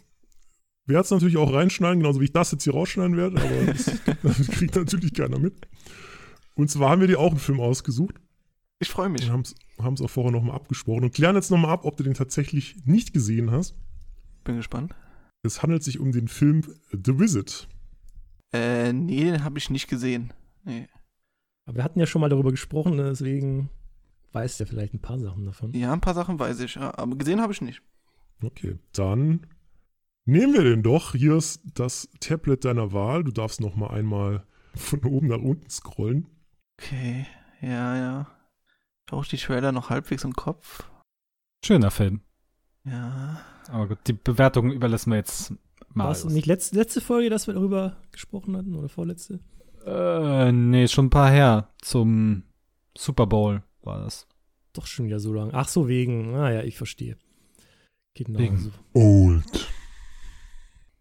werde 0.86 1.06
es 1.06 1.12
natürlich 1.12 1.38
auch 1.38 1.52
reinschneiden, 1.52 2.02
genauso 2.02 2.20
wie 2.20 2.26
ich 2.26 2.34
das 2.34 2.52
jetzt 2.52 2.66
hier 2.66 2.74
rausschneiden 2.74 3.18
werde, 3.18 3.42
aber 3.42 3.74
das, 3.74 3.92
das 4.22 4.48
kriegt 4.52 4.76
natürlich 4.76 5.16
keiner 5.16 5.40
mit. 5.40 5.68
Und 6.54 6.70
zwar 6.70 6.92
haben 6.92 7.02
wir 7.02 7.08
dir 7.08 7.20
auch 7.20 7.32
einen 7.32 7.40
Film 7.40 7.60
ausgesucht. 7.60 8.14
Ich 8.82 8.90
freue 8.90 9.10
mich. 9.10 9.28
Wir 9.28 9.34
haben 9.34 9.44
es 9.94 10.02
auch 10.02 10.10
vorher 10.10 10.32
nochmal 10.32 10.56
abgesprochen 10.56 11.04
und 11.04 11.14
klären 11.14 11.36
jetzt 11.36 11.52
nochmal 11.52 11.72
ab, 11.72 11.84
ob 11.84 11.98
du 11.98 12.04
den 12.04 12.14
tatsächlich 12.14 12.78
nicht 12.86 13.14
gesehen 13.14 13.52
hast. 13.52 13.76
Bin 14.46 14.56
gespannt. 14.56 14.96
Es 15.44 15.62
handelt 15.62 15.84
sich 15.84 16.00
um 16.00 16.14
den 16.14 16.30
Film 16.30 16.64
The 16.92 17.20
Visit. 17.20 17.68
Äh, 18.54 18.94
nee, 18.94 19.26
den 19.26 19.44
habe 19.44 19.58
ich 19.58 19.70
nicht 19.70 19.90
gesehen. 19.90 20.34
Nee. 20.64 20.88
Aber 21.66 21.78
wir 21.78 21.84
hatten 21.84 22.00
ja 22.00 22.06
schon 22.06 22.22
mal 22.22 22.30
darüber 22.30 22.52
gesprochen, 22.52 22.96
ne, 22.96 23.10
deswegen 23.10 23.70
weißt 24.32 24.60
du 24.60 24.64
ja 24.64 24.70
vielleicht 24.70 24.94
ein 24.94 25.02
paar 25.02 25.20
Sachen 25.20 25.46
davon. 25.46 25.74
Ja, 25.74 25.92
ein 25.92 26.02
paar 26.02 26.14
Sachen 26.14 26.40
weiß 26.40 26.60
ich, 26.62 26.78
aber 26.78 27.16
gesehen 27.18 27.42
habe 27.42 27.54
ich 27.54 27.62
nicht. 27.62 27.82
Okay, 28.42 28.78
dann 28.94 29.46
nehmen 30.26 30.54
wir 30.54 30.64
den 30.64 30.84
doch. 30.84 31.14
Hier 31.14 31.36
ist 31.36 31.62
das 31.74 32.10
Tablet 32.22 32.64
deiner 32.64 32.94
Wahl. 32.94 33.24
Du 33.26 33.32
darfst 33.32 33.60
noch 33.60 33.76
mal 33.76 33.90
einmal 33.90 34.46
von 34.74 35.04
oben 35.04 35.28
nach 35.28 35.42
unten 35.42 35.70
scrollen. 35.70 36.28
Okay, 36.80 37.28
ja, 37.62 37.98
ja. 37.98 38.39
Auch 39.12 39.26
die 39.26 39.38
Trailer 39.38 39.72
noch 39.72 39.90
halbwegs 39.90 40.24
im 40.24 40.34
Kopf. 40.34 40.84
Schöner 41.66 41.92
Film. 41.92 42.22
Ja. 42.86 43.42
Aber 43.70 43.88
gut, 43.88 44.00
die 44.08 44.14
Bewertung 44.14 44.72
überlassen 44.72 45.12
wir 45.12 45.18
jetzt 45.18 45.54
mal. 45.94 46.06
War 46.06 46.12
es 46.12 46.26
nicht 46.26 46.46
letzte, 46.46 46.76
letzte 46.76 47.02
Folge, 47.02 47.30
dass 47.30 47.48
wir 47.48 47.54
darüber 47.54 47.98
gesprochen 48.12 48.56
hatten 48.56 48.76
oder 48.76 48.90
vorletzte? 48.90 49.40
Äh, 49.86 50.52
nee, 50.52 50.88
schon 50.88 51.06
ein 51.06 51.10
paar 51.10 51.30
her. 51.30 51.70
Zum 51.82 52.44
Super 52.98 53.28
Bowl 53.28 53.64
war 53.82 54.00
das. 54.00 54.28
Doch 54.74 54.86
schon 54.86 55.06
wieder 55.06 55.20
so 55.20 55.34
lang. 55.34 55.52
Ach 55.54 55.68
so, 55.68 55.88
wegen. 55.88 56.36
Ah 56.36 56.52
ja, 56.52 56.64
ich 56.64 56.78
verstehe. 56.78 57.18
Genau. 58.14 58.40
Wegen. 58.40 58.58
So. 58.58 58.72
Old. 58.94 59.68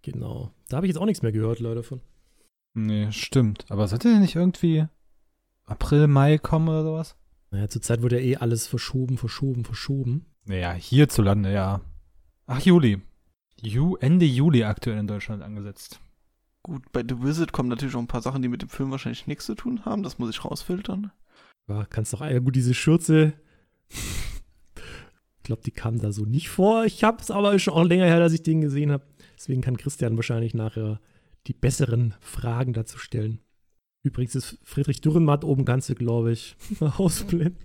Genau. 0.03 0.53
Da 0.69 0.77
habe 0.77 0.87
ich 0.87 0.91
jetzt 0.91 1.01
auch 1.01 1.07
nichts 1.07 1.23
mehr 1.23 1.33
gehört, 1.33 1.61
leider 1.61 1.83
von. 1.83 2.01
Nee, 2.75 3.11
stimmt. 3.13 3.67
Aber 3.69 3.89
sollte 3.89 4.09
der 4.09 4.21
nicht 4.21 4.37
irgendwie 4.37 4.87
April, 5.65 6.07
Mai 6.07 6.39
kommen 6.39 6.69
oder 6.69 6.85
sowas? 6.85 7.17
Naja, 7.51 7.69
zurzeit 7.69 8.03
wurde 8.03 8.21
ja 8.21 8.25
eh 8.25 8.37
alles 8.37 8.67
verschoben, 8.67 9.17
verschoben, 9.19 9.65
verschoben. 9.65 10.27
Naja, 10.45 10.73
hierzulande, 10.73 11.53
ja. 11.53 11.81
Ach, 12.47 12.61
Juli. 12.61 13.01
Ju 13.61 13.97
Ende 13.97 14.27
Juli 14.27 14.65
aktuell 14.65 14.99
in 14.99 15.07
Deutschland 15.07 15.43
angesetzt. 15.43 16.01
Gut, 16.63 16.91
bei 16.93 17.03
The 17.03 17.23
Visit 17.23 17.53
kommen 17.53 17.69
natürlich 17.69 17.95
auch 17.95 18.01
ein 18.01 18.07
paar 18.07 18.23
Sachen, 18.23 18.43
die 18.43 18.49
mit 18.49 18.63
dem 18.63 18.69
Film 18.69 18.91
wahrscheinlich 18.91 19.27
nichts 19.27 19.47
zu 19.47 19.55
tun 19.55 19.85
haben. 19.85 20.03
Das 20.03 20.19
muss 20.19 20.31
ich 20.31 20.45
rausfiltern. 20.45 21.11
Ja, 21.69 21.85
kannst 21.85 22.13
doch, 22.13 22.21
ja 22.21 22.39
gut, 22.39 22.57
diese 22.57 22.75
Schürze. 22.75 23.35
ich 23.89 25.43
glaube, 25.43 25.63
die 25.65 25.71
kam 25.71 25.99
da 25.99 26.13
so 26.13 26.25
nicht 26.25 26.49
vor. 26.49 26.85
Ich 26.85 27.05
habe 27.05 27.21
es 27.21 27.31
aber 27.31 27.59
schon 27.59 27.75
auch 27.75 27.85
länger 27.85 28.07
her, 28.07 28.21
dass 28.21 28.33
ich 28.33 28.43
den 28.43 28.61
gesehen 28.61 28.93
habe. 28.93 29.05
Deswegen 29.37 29.63
kann 29.63 29.77
Christian 29.77 30.17
wahrscheinlich 30.17 30.55
nachher 30.55 31.01
die 31.47 31.55
besseren 31.55 32.15
Fragen 32.21 32.73
dazu 32.73 32.99
stellen. 32.99 33.41
Übrigens 34.09 34.35
ist 34.35 34.59
Friedrich 34.65 35.01
Dürrenmatt 35.01 35.45
oben 35.45 35.65
ganz, 35.65 35.87
glaube 35.95 36.33
ich, 36.33 36.57
ausblenden. 36.81 37.59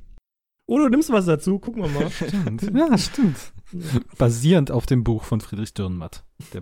Oder 0.65 0.85
du 0.85 0.91
nimmst 0.91 1.09
was 1.09 1.25
dazu, 1.25 1.59
gucken 1.59 1.83
wir 1.83 1.89
mal. 1.89 2.09
Stimmt. 2.09 2.61
ja, 2.73 2.97
stimmt. 2.97 3.37
Basierend 4.17 4.71
auf 4.71 4.85
dem 4.85 5.03
Buch 5.03 5.23
von 5.23 5.41
Friedrich 5.41 5.73
Dürrenmatt. 5.73 6.23
Der 6.53 6.61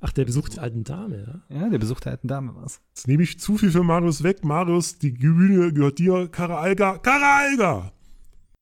Ach, 0.00 0.12
der 0.12 0.24
besucht 0.24 0.54
die 0.54 0.60
alten 0.60 0.84
Dame, 0.84 1.42
ja? 1.50 1.62
ja, 1.62 1.68
der 1.68 1.78
Besuch 1.78 1.98
der 1.98 2.12
alten 2.12 2.28
Dame 2.28 2.54
war's. 2.54 2.80
Jetzt 2.90 3.08
nehme 3.08 3.24
ich 3.24 3.40
zu 3.40 3.58
viel 3.58 3.72
für 3.72 3.82
Marius 3.82 4.22
weg. 4.22 4.44
Marius, 4.44 4.98
die 4.98 5.10
Bühne 5.10 5.72
gehört 5.72 5.98
dir. 5.98 6.28
Kara 6.28 6.60
Alga. 6.60 6.98
Kara 6.98 7.38
Alga! 7.38 7.92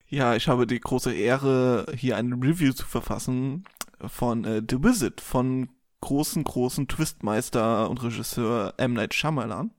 Ja, 0.08 0.34
ich 0.34 0.48
habe 0.48 0.66
die 0.66 0.80
große 0.80 1.12
Ehre, 1.12 1.86
hier 1.94 2.16
eine 2.16 2.36
Review 2.36 2.72
zu 2.72 2.86
verfassen 2.86 3.64
von 4.00 4.44
äh, 4.44 4.62
The 4.66 4.82
Wizard, 4.82 5.20
von 5.20 5.68
großen, 6.00 6.44
großen 6.44 6.88
Twistmeister 6.88 7.90
und 7.90 8.02
Regisseur 8.02 8.74
M. 8.76 8.94
Night 8.94 9.14
Shyamalan, 9.14 9.72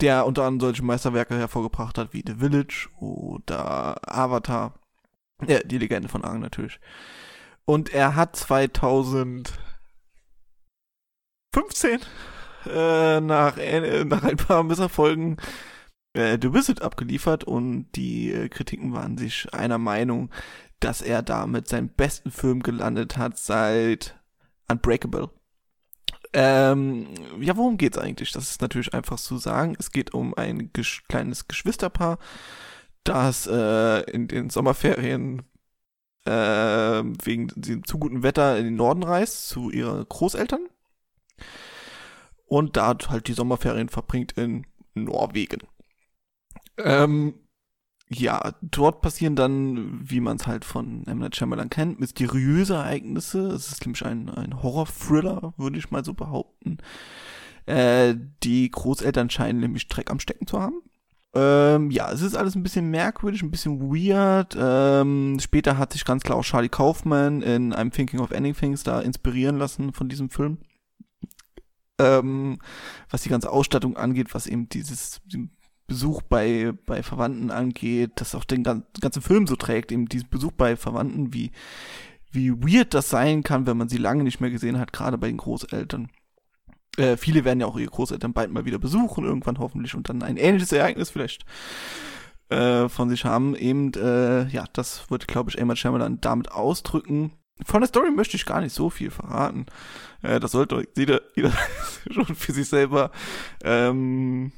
der 0.00 0.26
unter 0.26 0.44
anderem 0.44 0.60
solche 0.60 0.82
Meisterwerke 0.84 1.36
hervorgebracht 1.36 1.98
hat 1.98 2.12
wie 2.12 2.24
The 2.26 2.34
Village 2.34 2.88
oder 2.98 3.96
Avatar, 4.06 4.74
ja, 5.46 5.60
die 5.60 5.78
Legende 5.78 6.08
von 6.08 6.24
Aang 6.24 6.40
natürlich. 6.40 6.80
Und 7.64 7.92
er 7.92 8.16
hat 8.16 8.36
2015 8.36 9.50
äh, 12.66 13.20
nach, 13.20 13.56
äh, 13.58 14.04
nach 14.04 14.24
ein 14.24 14.36
paar 14.36 14.62
Misserfolgen 14.62 15.36
äh, 16.12 16.38
The 16.40 16.52
Wizard 16.52 16.82
abgeliefert 16.82 17.44
und 17.44 17.90
die 17.94 18.32
äh, 18.32 18.48
Kritiken 18.48 18.92
waren 18.92 19.16
sich 19.16 19.52
einer 19.54 19.78
Meinung, 19.78 20.30
dass 20.80 21.02
er 21.02 21.22
damit 21.22 21.68
seinen 21.68 21.90
besten 21.90 22.30
Film 22.30 22.62
gelandet 22.62 23.16
hat 23.16 23.38
seit 23.38 24.18
Unbreakable. 24.68 25.30
Ähm, 26.32 27.08
ja, 27.40 27.56
worum 27.56 27.76
geht's 27.76 27.98
eigentlich? 27.98 28.32
Das 28.32 28.50
ist 28.50 28.62
natürlich 28.62 28.94
einfach 28.94 29.18
zu 29.18 29.38
sagen. 29.38 29.74
Es 29.78 29.90
geht 29.90 30.14
um 30.14 30.34
ein 30.34 30.70
gesch 30.72 31.02
kleines 31.08 31.48
Geschwisterpaar, 31.48 32.18
das 33.04 33.46
äh, 33.46 34.02
in 34.10 34.28
den 34.28 34.50
Sommerferien 34.50 35.42
äh, 36.24 36.30
wegen 36.30 37.48
dem 37.56 37.84
zu 37.84 37.98
guten 37.98 38.22
Wetter 38.22 38.58
in 38.58 38.64
den 38.64 38.76
Norden 38.76 39.02
reist 39.02 39.48
zu 39.48 39.70
ihren 39.70 40.08
Großeltern 40.08 40.68
und 42.46 42.76
da 42.76 42.96
halt 43.08 43.28
die 43.28 43.32
Sommerferien 43.32 43.88
verbringt 43.88 44.32
in 44.32 44.66
Norwegen. 44.94 45.60
Ähm, 46.78 47.34
ja, 48.12 48.54
dort 48.60 49.02
passieren 49.02 49.36
dann, 49.36 50.00
wie 50.02 50.20
man 50.20 50.36
es 50.36 50.48
halt 50.48 50.64
von 50.64 51.06
M. 51.06 51.24
Shyamalan 51.32 51.70
kennt, 51.70 52.00
mysteriöse 52.00 52.74
Ereignisse. 52.74 53.46
Es 53.46 53.70
ist 53.70 53.86
nämlich 53.86 54.04
ein, 54.04 54.28
ein 54.28 54.62
Horror-Thriller, 54.62 55.54
würde 55.56 55.78
ich 55.78 55.92
mal 55.92 56.04
so 56.04 56.12
behaupten. 56.12 56.78
Äh, 57.66 58.16
die 58.42 58.68
Großeltern 58.68 59.30
scheinen 59.30 59.60
nämlich 59.60 59.86
Dreck 59.86 60.10
am 60.10 60.18
Stecken 60.18 60.48
zu 60.48 60.60
haben. 60.60 60.82
Ähm, 61.34 61.92
ja, 61.92 62.10
es 62.10 62.22
ist 62.22 62.34
alles 62.34 62.56
ein 62.56 62.64
bisschen 62.64 62.90
merkwürdig, 62.90 63.42
ein 63.42 63.52
bisschen 63.52 63.80
weird. 63.80 64.56
Ähm, 64.58 65.38
später 65.40 65.78
hat 65.78 65.92
sich 65.92 66.04
ganz 66.04 66.24
klar 66.24 66.36
auch 66.36 66.44
Charlie 66.44 66.68
Kaufman 66.68 67.42
in 67.42 67.72
einem 67.72 67.92
Thinking 67.92 68.18
of 68.18 68.32
Ending 68.32 68.56
Things 68.56 68.82
da 68.82 69.00
inspirieren 69.00 69.56
lassen 69.56 69.92
von 69.92 70.08
diesem 70.08 70.30
Film. 70.30 70.58
Ähm, 72.00 72.58
was 73.08 73.22
die 73.22 73.28
ganze 73.28 73.50
Ausstattung 73.50 73.96
angeht, 73.96 74.34
was 74.34 74.48
eben 74.48 74.68
dieses 74.68 75.20
Besuch 75.90 76.22
bei, 76.22 76.72
bei 76.86 77.02
Verwandten 77.02 77.50
angeht, 77.50 78.12
das 78.14 78.36
auch 78.36 78.44
den 78.44 78.62
ganzen 78.62 79.22
Film 79.22 79.48
so 79.48 79.56
trägt, 79.56 79.90
eben 79.90 80.08
diesen 80.08 80.28
Besuch 80.28 80.52
bei 80.52 80.76
Verwandten, 80.76 81.34
wie, 81.34 81.50
wie 82.30 82.52
weird 82.52 82.94
das 82.94 83.10
sein 83.10 83.42
kann, 83.42 83.66
wenn 83.66 83.76
man 83.76 83.88
sie 83.88 83.96
lange 83.96 84.22
nicht 84.22 84.40
mehr 84.40 84.52
gesehen 84.52 84.78
hat, 84.78 84.92
gerade 84.92 85.18
bei 85.18 85.26
den 85.26 85.38
Großeltern. 85.38 86.08
Äh, 86.96 87.16
viele 87.16 87.44
werden 87.44 87.58
ja 87.58 87.66
auch 87.66 87.76
ihre 87.76 87.90
Großeltern 87.90 88.32
bald 88.32 88.52
mal 88.52 88.64
wieder 88.64 88.78
besuchen, 88.78 89.24
irgendwann 89.24 89.58
hoffentlich, 89.58 89.96
und 89.96 90.08
dann 90.08 90.22
ein 90.22 90.36
ähnliches 90.36 90.70
Ereignis 90.70 91.10
vielleicht 91.10 91.44
äh, 92.50 92.88
von 92.88 93.08
sich 93.08 93.24
haben. 93.24 93.56
Eben, 93.56 93.92
äh, 93.94 94.46
ja, 94.46 94.66
das 94.72 95.10
wird, 95.10 95.26
glaube 95.26 95.50
ich, 95.50 95.58
Emma 95.58 95.74
Shyamalan 95.74 96.20
damit 96.20 96.52
ausdrücken. 96.52 97.32
Von 97.64 97.80
der 97.80 97.88
Story 97.88 98.12
möchte 98.12 98.36
ich 98.36 98.46
gar 98.46 98.60
nicht 98.60 98.76
so 98.76 98.90
viel 98.90 99.10
verraten. 99.10 99.66
Äh, 100.22 100.38
das 100.38 100.52
sollte 100.52 100.86
jeder, 100.96 101.20
jeder 101.34 101.52
schon 102.12 102.26
für 102.26 102.52
sich 102.52 102.68
selber 102.68 103.10
ähm, 103.64 104.52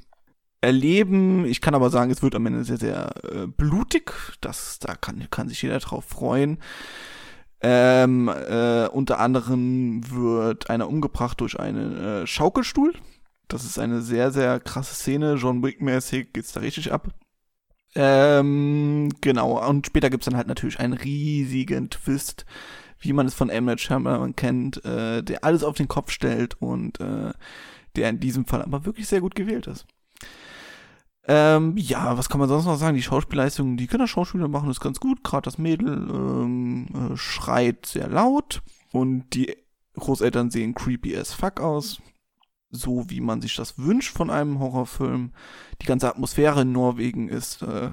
erleben. 0.63 1.45
Ich 1.45 1.61
kann 1.61 1.75
aber 1.75 1.91
sagen, 1.91 2.11
es 2.11 2.23
wird 2.23 2.35
am 2.35 2.47
Ende 2.47 2.65
sehr, 2.65 2.79
sehr 2.79 3.13
äh, 3.25 3.47
blutig. 3.47 4.13
Das, 4.41 4.79
da 4.79 4.95
kann, 4.95 5.29
kann 5.31 5.49
sich 5.49 5.61
jeder 5.61 5.81
drauf 5.81 6.05
freuen. 6.05 6.59
Ähm, 7.61 8.29
äh, 8.29 8.87
unter 8.89 9.21
anderem 9.21 10.09
wird 10.11 10.71
einer 10.71 10.89
umgebracht 10.89 11.41
durch 11.41 11.61
einen 11.61 11.97
äh, 11.97 12.27
Schaukelstuhl. 12.27 12.95
Das 13.49 13.65
ist 13.65 13.79
eine 13.79 14.03
sehr, 14.03 14.31
sehr 14.31 14.61
krasse 14.61 14.95
Szene. 14.95 15.35
John 15.35 15.63
Wick-mäßig 15.63 16.33
geht's 16.33 16.53
da 16.53 16.61
richtig 16.61 16.93
ab. 16.93 17.09
Ähm, 17.95 19.11
genau. 19.21 19.69
Und 19.69 19.87
später 19.87 20.11
gibt's 20.11 20.25
dann 20.25 20.37
halt 20.37 20.47
natürlich 20.49 20.81
einen 20.81 20.95
riesigen 20.95 21.91
Twist, 21.91 22.47
wie 22.99 23.13
man 23.13 23.27
es 23.27 23.35
von 23.35 23.51
M. 23.51 23.67
Night 23.67 23.89
kennt, 24.37 24.85
äh, 24.85 25.23
der 25.23 25.45
alles 25.45 25.65
auf 25.65 25.77
den 25.77 25.89
Kopf 25.89 26.11
stellt 26.11 26.61
und 26.61 27.01
äh, 27.01 27.33
der 27.97 28.09
in 28.09 28.21
diesem 28.21 28.47
Fall 28.47 28.63
aber 28.63 28.87
wirklich 28.87 29.09
sehr 29.09 29.21
gut 29.21 29.35
gewählt 29.35 29.67
ist. 29.67 29.87
Ähm, 31.25 31.77
ja, 31.77 32.19
was 32.19 32.29
kann 32.29 32.41
man 32.41 32.49
sonst 32.49 32.65
noch 32.65 32.77
sagen? 32.77 32.97
Die 32.97 33.03
Schauspielleistungen, 33.03 33.77
die 33.77 33.87
Kinderschauspieler 33.87 34.49
machen 34.49 34.69
das 34.69 34.81
ganz 34.81 34.99
gut. 34.99 35.23
Gerade 35.23 35.45
das 35.45 35.59
Mädel 35.59 35.89
ähm, 35.89 36.89
äh, 37.13 37.17
schreit 37.17 37.87
sehr 37.87 38.09
laut 38.09 38.63
und 38.93 39.31
die 39.35 39.57
Großeltern 39.95 40.51
sehen 40.51 40.75
creepy 40.75 41.17
as 41.17 41.33
fuck 41.33 41.61
aus. 41.61 42.01
so, 42.73 43.05
wie 43.11 43.21
man 43.21 43.41
sich 43.43 43.55
das 43.55 43.79
wünscht 43.79 44.17
von 44.17 44.31
einem 44.31 44.59
Horrorfilm. 44.59 45.33
Die 45.83 45.87
ganze 45.87 46.09
Atmosphäre 46.09 46.63
in 46.63 46.73
Norwegen 46.73 47.29
ist 47.29 47.63
äh, 47.63 47.91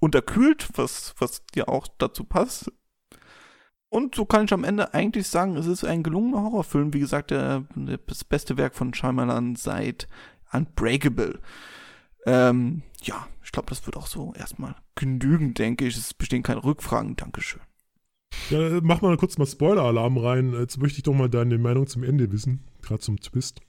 unterkühlt, 0.00 0.68
was, 0.76 1.14
was 1.18 1.42
ja 1.54 1.68
auch 1.68 1.88
dazu 1.98 2.24
passt. 2.24 2.72
Und 3.90 4.14
so 4.14 4.24
kann 4.24 4.44
ich 4.44 4.52
am 4.52 4.64
Ende 4.64 4.94
eigentlich 4.94 5.28
sagen, 5.28 5.56
es 5.56 5.66
ist 5.66 5.84
ein 5.84 6.02
gelungener 6.02 6.42
Horrorfilm. 6.42 6.92
Wie 6.94 7.00
gesagt, 7.00 7.30
der 7.32 7.64
das 8.06 8.22
beste 8.22 8.56
Werk 8.56 8.74
von 8.74 8.94
Shyamalan 8.94 9.56
seit 9.56 10.08
Unbreakable. 10.52 11.40
Ähm, 12.28 12.82
ja, 13.02 13.26
ich 13.42 13.52
glaube, 13.52 13.70
das 13.70 13.86
wird 13.86 13.96
auch 13.96 14.06
so 14.06 14.34
erstmal 14.34 14.76
genügend, 14.94 15.58
denke 15.58 15.86
ich. 15.86 15.96
Es 15.96 16.12
bestehen 16.12 16.42
keine 16.42 16.62
Rückfragen. 16.62 17.16
Dankeschön. 17.16 17.62
Ja, 18.50 18.80
mach 18.82 19.00
mal 19.00 19.16
kurz 19.16 19.38
mal 19.38 19.46
Spoiler-Alarm 19.46 20.18
rein. 20.18 20.52
Jetzt 20.52 20.76
möchte 20.76 20.98
ich 20.98 21.04
doch 21.04 21.14
mal 21.14 21.30
deine 21.30 21.56
Meinung 21.56 21.86
zum 21.86 22.02
Ende 22.02 22.30
wissen. 22.30 22.68
Gerade 22.82 23.00
zum 23.00 23.18
Twist. 23.18 23.60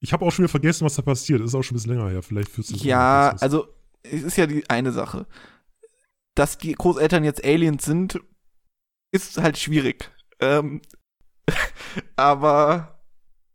Ich 0.00 0.12
habe 0.12 0.24
auch 0.24 0.30
schon 0.30 0.44
wieder 0.44 0.50
vergessen, 0.50 0.84
was 0.84 0.94
da 0.94 1.02
passiert. 1.02 1.40
Das 1.40 1.48
ist 1.48 1.54
auch 1.56 1.64
schon 1.64 1.74
ein 1.74 1.80
bisschen 1.80 1.96
länger 1.96 2.10
her. 2.10 2.22
Vielleicht 2.22 2.48
führst 2.48 2.70
du 2.70 2.76
Ja, 2.76 3.34
also 3.40 3.66
es 4.04 4.22
ist 4.22 4.36
ja 4.36 4.46
die 4.46 4.68
eine 4.70 4.92
Sache. 4.92 5.26
Dass 6.36 6.58
die 6.58 6.74
Großeltern 6.74 7.24
jetzt 7.24 7.44
Aliens 7.44 7.84
sind, 7.84 8.20
ist 9.10 9.38
halt 9.38 9.58
schwierig. 9.58 10.12
Ähm, 10.38 10.80
aber 12.16 13.01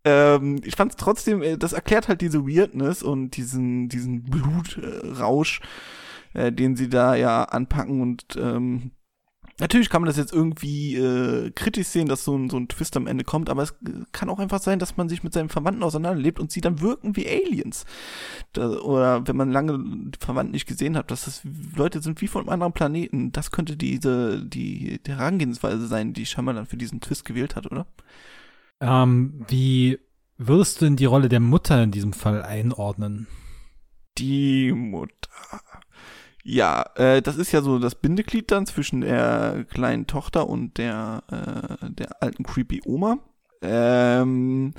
ähm, 0.07 0.61
ich 0.63 0.75
fand 0.75 0.91
es 0.91 0.97
trotzdem, 0.97 1.41
äh, 1.41 1.57
das 1.57 1.73
erklärt 1.73 2.07
halt 2.07 2.21
diese 2.21 2.45
Weirdness 2.47 3.03
und 3.03 3.31
diesen, 3.37 3.89
diesen 3.89 4.23
Blutrausch, 4.23 5.59
äh, 6.33 6.51
den 6.51 6.75
sie 6.75 6.89
da 6.89 7.15
ja 7.15 7.43
anpacken 7.43 8.01
und 8.01 8.23
ähm, 8.37 8.91
Natürlich 9.59 9.89
kann 9.89 10.03
man 10.03 10.07
das 10.07 10.17
jetzt 10.17 10.33
irgendwie 10.33 10.95
äh, 10.97 11.49
kritisch 11.49 11.87
sehen, 11.87 12.07
dass 12.07 12.23
so 12.23 12.37
ein, 12.37 12.47
so 12.47 12.57
ein 12.57 12.67
Twist 12.67 12.95
am 12.95 13.07
Ende 13.07 13.23
kommt, 13.23 13.49
aber 13.49 13.63
es 13.63 13.73
kann 14.11 14.29
auch 14.29 14.37
einfach 14.37 14.61
sein, 14.61 14.77
dass 14.77 14.97
man 14.97 15.09
sich 15.09 15.23
mit 15.23 15.33
seinen 15.33 15.49
Verwandten 15.49 15.81
auseinanderlebt 15.81 16.39
und 16.39 16.51
sie 16.51 16.61
dann 16.61 16.79
wirken 16.79 17.15
wie 17.15 17.27
Aliens. 17.27 17.85
Da, 18.53 18.69
oder 18.69 19.27
wenn 19.27 19.35
man 19.35 19.51
lange 19.51 20.11
Verwandten 20.19 20.51
nicht 20.51 20.67
gesehen 20.67 20.95
hat, 20.95 21.09
dass 21.09 21.25
das 21.25 21.41
Leute 21.75 22.01
sind 22.03 22.21
wie 22.21 22.27
von 22.27 22.43
einem 22.43 22.51
anderen 22.51 22.73
Planeten. 22.73 23.31
Das 23.31 23.49
könnte 23.49 23.77
diese, 23.77 24.45
die, 24.45 25.01
die 25.01 25.11
Herangehensweise 25.11 25.87
sein, 25.87 26.13
die 26.13 26.27
Schammer 26.27 26.53
dann 26.53 26.67
für 26.67 26.77
diesen 26.77 27.01
Twist 27.01 27.25
gewählt 27.25 27.55
hat, 27.55 27.65
oder? 27.65 27.87
Ähm, 28.79 29.45
wie 29.47 29.99
würdest 30.37 30.81
du 30.81 30.85
denn 30.85 30.95
die 30.95 31.05
Rolle 31.05 31.29
der 31.29 31.39
Mutter 31.39 31.81
in 31.83 31.91
diesem 31.91 32.13
Fall 32.13 32.43
einordnen? 32.43 33.27
Die 34.17 34.71
Mutter. 34.71 35.29
Ja, 36.43 36.85
äh, 36.95 37.21
das 37.21 37.37
ist 37.37 37.51
ja 37.51 37.61
so 37.61 37.77
das 37.77 37.95
Bindeglied 37.95 38.51
dann 38.51 38.65
zwischen 38.65 39.01
der 39.01 39.65
kleinen 39.69 40.07
Tochter 40.07 40.47
und 40.47 40.77
der, 40.77 41.23
äh, 41.29 41.89
der 41.91 42.23
alten 42.23 42.43
creepy 42.43 42.81
Oma. 42.85 43.19
Ähm, 43.61 44.73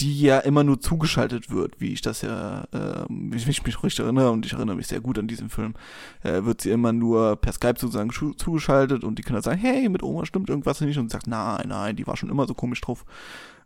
die 0.00 0.20
ja 0.20 0.38
immer 0.38 0.64
nur 0.64 0.80
zugeschaltet 0.80 1.50
wird, 1.50 1.80
wie 1.80 1.92
ich 1.92 2.00
das 2.00 2.22
ja, 2.22 2.64
äh, 2.72 3.04
wie 3.08 3.36
ich 3.36 3.46
mich 3.46 3.82
richtig 3.82 4.00
erinnere, 4.00 4.30
und 4.30 4.46
ich 4.46 4.54
erinnere 4.54 4.76
mich 4.76 4.86
sehr 4.86 5.00
gut 5.00 5.18
an 5.18 5.28
diesen 5.28 5.50
Film, 5.50 5.74
äh, 6.22 6.44
wird 6.44 6.62
sie 6.62 6.70
immer 6.70 6.92
nur 6.92 7.36
per 7.36 7.52
Skype 7.52 7.78
sozusagen 7.78 8.10
zugeschaltet 8.10 9.04
und 9.04 9.18
die 9.18 9.22
Kinder 9.22 9.42
sagen, 9.42 9.60
hey, 9.60 9.88
mit 9.88 10.02
Oma 10.02 10.24
stimmt 10.24 10.48
irgendwas 10.48 10.80
nicht 10.80 10.98
und 10.98 11.10
sagt, 11.10 11.26
nein, 11.26 11.68
nein, 11.68 11.96
die 11.96 12.06
war 12.06 12.16
schon 12.16 12.30
immer 12.30 12.46
so 12.46 12.54
komisch 12.54 12.80
drauf. 12.80 13.04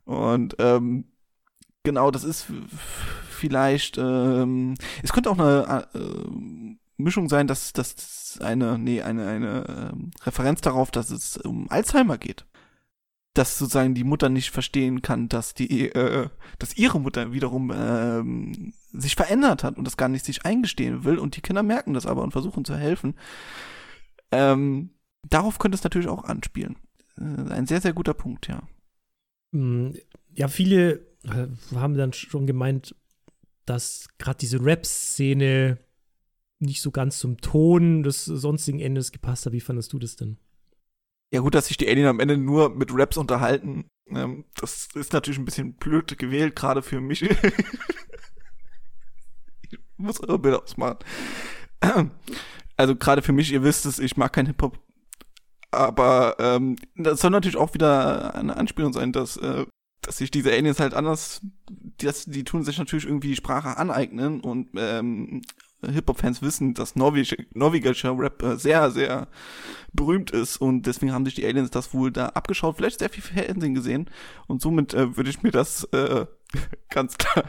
Und 0.04 0.56
ähm, 0.58 1.04
genau, 1.84 2.10
das 2.10 2.24
ist 2.24 2.46
vielleicht, 3.30 3.96
ähm, 3.98 4.74
es 5.02 5.12
könnte 5.12 5.30
auch 5.30 5.38
eine 5.38 5.86
äh, 5.94 6.00
Mischung 6.96 7.28
sein, 7.28 7.46
dass 7.46 7.72
das 7.72 8.38
eine, 8.42 8.78
nee, 8.78 9.02
eine, 9.02 9.26
eine 9.26 9.92
äh, 9.92 10.24
Referenz 10.24 10.60
darauf, 10.60 10.90
dass 10.90 11.10
es 11.10 11.36
um 11.36 11.70
Alzheimer 11.70 12.18
geht. 12.18 12.44
Dass 13.34 13.58
sozusagen 13.58 13.94
die 13.94 14.04
Mutter 14.04 14.28
nicht 14.28 14.50
verstehen 14.50 15.02
kann, 15.02 15.28
dass 15.28 15.54
die, 15.54 15.90
äh, 15.90 16.28
dass 16.58 16.76
ihre 16.76 17.00
Mutter 17.00 17.32
wiederum 17.32 17.70
äh, 17.70 18.98
sich 18.98 19.16
verändert 19.16 19.64
hat 19.64 19.76
und 19.76 19.84
das 19.84 19.96
gar 19.96 20.08
nicht 20.08 20.24
sich 20.24 20.44
eingestehen 20.44 21.04
will 21.04 21.18
und 21.18 21.36
die 21.36 21.40
Kinder 21.40 21.62
merken 21.62 21.94
das 21.94 22.06
aber 22.06 22.22
und 22.22 22.30
versuchen 22.30 22.64
zu 22.64 22.76
helfen. 22.76 23.14
Ähm, 24.30 24.90
darauf 25.28 25.58
könnte 25.58 25.76
es 25.76 25.84
natürlich 25.84 26.08
auch 26.08 26.24
anspielen. 26.24 26.76
Äh, 27.18 27.52
ein 27.52 27.66
sehr, 27.66 27.80
sehr 27.80 27.92
guter 27.92 28.14
Punkt, 28.14 28.46
ja. 28.46 28.62
Hm, 29.52 29.94
ja, 30.34 30.48
viele 30.48 31.06
äh, 31.24 31.48
haben 31.74 31.94
dann 31.94 32.12
schon 32.12 32.46
gemeint, 32.46 32.94
dass 33.66 34.08
gerade 34.18 34.38
diese 34.38 34.64
Rap-Szene 34.64 35.78
nicht 36.58 36.82
so 36.82 36.90
ganz 36.90 37.18
zum 37.18 37.38
Ton 37.38 38.02
des 38.02 38.24
sonstigen 38.24 38.80
Endes 38.80 39.12
gepasst 39.12 39.46
hat. 39.46 39.52
Wie 39.52 39.60
fandest 39.60 39.92
du 39.92 39.98
das 39.98 40.16
denn? 40.16 40.38
Ja, 41.34 41.40
gut, 41.40 41.56
dass 41.56 41.66
sich 41.66 41.76
die 41.76 41.88
Alien 41.88 42.06
am 42.06 42.20
Ende 42.20 42.36
nur 42.36 42.70
mit 42.70 42.90
Raps 42.92 43.16
unterhalten. 43.16 43.90
Ähm, 44.06 44.44
das 44.54 44.86
ist 44.94 45.12
natürlich 45.12 45.40
ein 45.40 45.44
bisschen 45.44 45.72
blöd 45.74 46.16
gewählt, 46.16 46.54
gerade 46.54 46.80
für 46.80 47.00
mich. 47.00 47.22
ich 47.22 47.32
muss 49.96 50.20
eure 50.20 50.38
Bilder 50.38 50.62
ausmachen. 50.62 50.98
Also 52.76 52.96
gerade 52.96 53.22
für 53.22 53.32
mich, 53.32 53.52
ihr 53.52 53.62
wisst 53.62 53.86
es, 53.86 54.00
ich 54.00 54.16
mag 54.16 54.32
kein 54.32 54.46
Hip-Hop. 54.46 54.80
Aber 55.70 56.34
ähm, 56.40 56.74
das 56.96 57.20
soll 57.20 57.30
natürlich 57.30 57.56
auch 57.56 57.72
wieder 57.72 58.34
eine 58.34 58.56
Anspielung 58.56 58.92
sein, 58.92 59.12
dass, 59.12 59.36
äh, 59.36 59.64
dass 60.00 60.18
sich 60.18 60.32
diese 60.32 60.50
Aliens 60.50 60.80
halt 60.80 60.92
anders, 60.92 61.40
dass, 61.98 62.24
die 62.24 62.42
tun 62.42 62.64
sich 62.64 62.76
natürlich 62.76 63.06
irgendwie 63.06 63.28
die 63.28 63.36
Sprache 63.36 63.76
aneignen 63.76 64.40
und 64.40 64.70
ähm, 64.76 65.42
Hip-Hop-Fans 65.92 66.42
wissen, 66.42 66.74
dass 66.74 66.96
norwegischer, 66.96 67.36
norwegischer 67.52 68.16
Rap 68.18 68.42
äh, 68.42 68.56
sehr, 68.56 68.90
sehr 68.90 69.28
berühmt 69.92 70.30
ist 70.30 70.56
und 70.56 70.82
deswegen 70.86 71.12
haben 71.12 71.24
sich 71.24 71.34
die 71.34 71.46
Aliens 71.46 71.70
das 71.70 71.94
wohl 71.94 72.10
da 72.10 72.28
abgeschaut, 72.28 72.76
vielleicht 72.76 72.98
sehr 72.98 73.10
viel 73.10 73.22
Fernsehen 73.22 73.74
gesehen 73.74 74.10
und 74.46 74.62
somit 74.62 74.94
äh, 74.94 75.16
würde 75.16 75.30
ich 75.30 75.42
mir 75.42 75.50
das 75.50 75.84
äh, 75.92 76.26
ganz 76.90 77.16
klar 77.18 77.44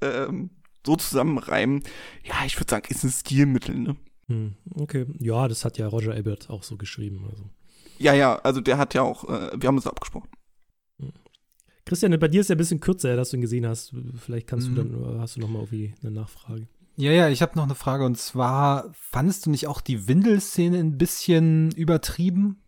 ähm, 0.00 0.50
so 0.84 0.96
zusammenreimen. 0.96 1.82
Ja, 2.24 2.44
ich 2.46 2.58
würde 2.58 2.70
sagen, 2.70 2.86
ist 2.88 3.04
ein 3.04 3.10
Stilmittel, 3.10 3.76
ne? 3.76 3.96
Hm, 4.28 4.54
okay, 4.74 5.06
ja, 5.18 5.46
das 5.48 5.64
hat 5.64 5.78
ja 5.78 5.86
Roger 5.86 6.16
Ebert 6.16 6.50
auch 6.50 6.62
so 6.62 6.76
geschrieben. 6.76 7.26
Also. 7.30 7.44
Ja, 7.98 8.12
ja, 8.12 8.36
also 8.36 8.60
der 8.60 8.78
hat 8.78 8.94
ja 8.94 9.02
auch, 9.02 9.24
äh, 9.24 9.60
wir 9.60 9.68
haben 9.68 9.76
uns 9.76 9.86
abgesprochen. 9.86 10.28
Hm. 10.98 11.12
Christian, 11.84 12.18
bei 12.18 12.28
dir 12.28 12.40
ist 12.40 12.48
ja 12.48 12.56
ein 12.56 12.58
bisschen 12.58 12.80
kürzer, 12.80 13.14
dass 13.14 13.30
du 13.30 13.36
ihn 13.36 13.42
gesehen 13.42 13.66
hast. 13.66 13.94
Vielleicht 14.16 14.48
kannst 14.48 14.68
mhm. 14.68 14.74
du 14.74 14.82
dann, 14.82 15.20
hast 15.20 15.36
du 15.36 15.40
noch 15.40 15.48
mal 15.48 15.60
irgendwie 15.60 15.94
eine 16.02 16.10
Nachfrage. 16.10 16.66
Ja, 16.98 17.12
ja, 17.12 17.28
ich 17.28 17.42
habe 17.42 17.56
noch 17.56 17.64
eine 17.64 17.74
Frage 17.74 18.06
und 18.06 18.16
zwar, 18.16 18.90
fandest 18.94 19.44
du 19.44 19.50
nicht 19.50 19.66
auch 19.66 19.82
die 19.82 20.08
Windelszene 20.08 20.78
ein 20.78 20.96
bisschen 20.96 21.70
übertrieben? 21.72 22.64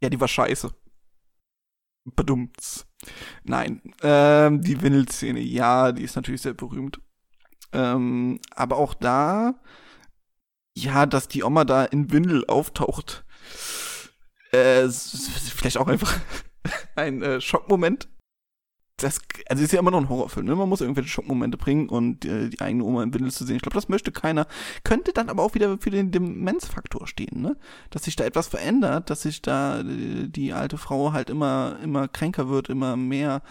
Ja, 0.00 0.08
die 0.08 0.20
war 0.20 0.28
scheiße. 0.28 0.72
Bedummt. 2.04 2.86
Nein, 3.42 3.82
ähm, 4.02 4.60
die 4.60 4.80
Windelszene, 4.80 5.40
ja, 5.40 5.90
die 5.90 6.04
ist 6.04 6.14
natürlich 6.14 6.42
sehr 6.42 6.54
berühmt. 6.54 7.00
Ähm, 7.72 8.38
aber 8.54 8.76
auch 8.76 8.94
da, 8.94 9.60
ja, 10.76 11.04
dass 11.04 11.26
die 11.26 11.42
Oma 11.42 11.64
da 11.64 11.84
in 11.86 12.12
Windel 12.12 12.46
auftaucht, 12.46 13.24
äh, 14.52 14.88
vielleicht 14.88 15.78
auch 15.78 15.88
einfach 15.88 16.20
ein 16.94 17.20
äh, 17.20 17.40
Schockmoment 17.40 18.08
das, 18.96 19.20
also 19.48 19.62
ist 19.62 19.72
ja 19.72 19.80
immer 19.80 19.90
noch 19.90 20.00
ein 20.00 20.08
Horrorfilm, 20.08 20.46
ne? 20.46 20.54
Man 20.54 20.68
muss 20.68 20.80
irgendwelche 20.80 21.10
Schockmomente 21.10 21.58
bringen 21.58 21.88
und 21.88 22.24
äh, 22.24 22.48
die 22.48 22.60
eigene 22.60 22.84
Oma 22.84 23.02
im 23.02 23.12
Windel 23.12 23.32
zu 23.32 23.44
sehen. 23.44 23.56
Ich 23.56 23.62
glaube, 23.62 23.74
das 23.74 23.88
möchte 23.88 24.12
keiner. 24.12 24.46
Könnte 24.84 25.12
dann 25.12 25.28
aber 25.28 25.42
auch 25.42 25.54
wieder 25.54 25.78
für 25.78 25.90
den 25.90 26.12
Demenzfaktor 26.12 27.08
stehen, 27.08 27.42
ne? 27.42 27.56
Dass 27.90 28.04
sich 28.04 28.14
da 28.14 28.24
etwas 28.24 28.46
verändert, 28.46 29.10
dass 29.10 29.22
sich 29.22 29.42
da 29.42 29.80
äh, 29.80 30.28
die 30.28 30.52
alte 30.52 30.78
Frau 30.78 31.12
halt 31.12 31.28
immer, 31.28 31.78
immer 31.82 32.06
kränker 32.06 32.48
wird, 32.48 32.68
immer 32.68 32.96
mehr 32.96 33.42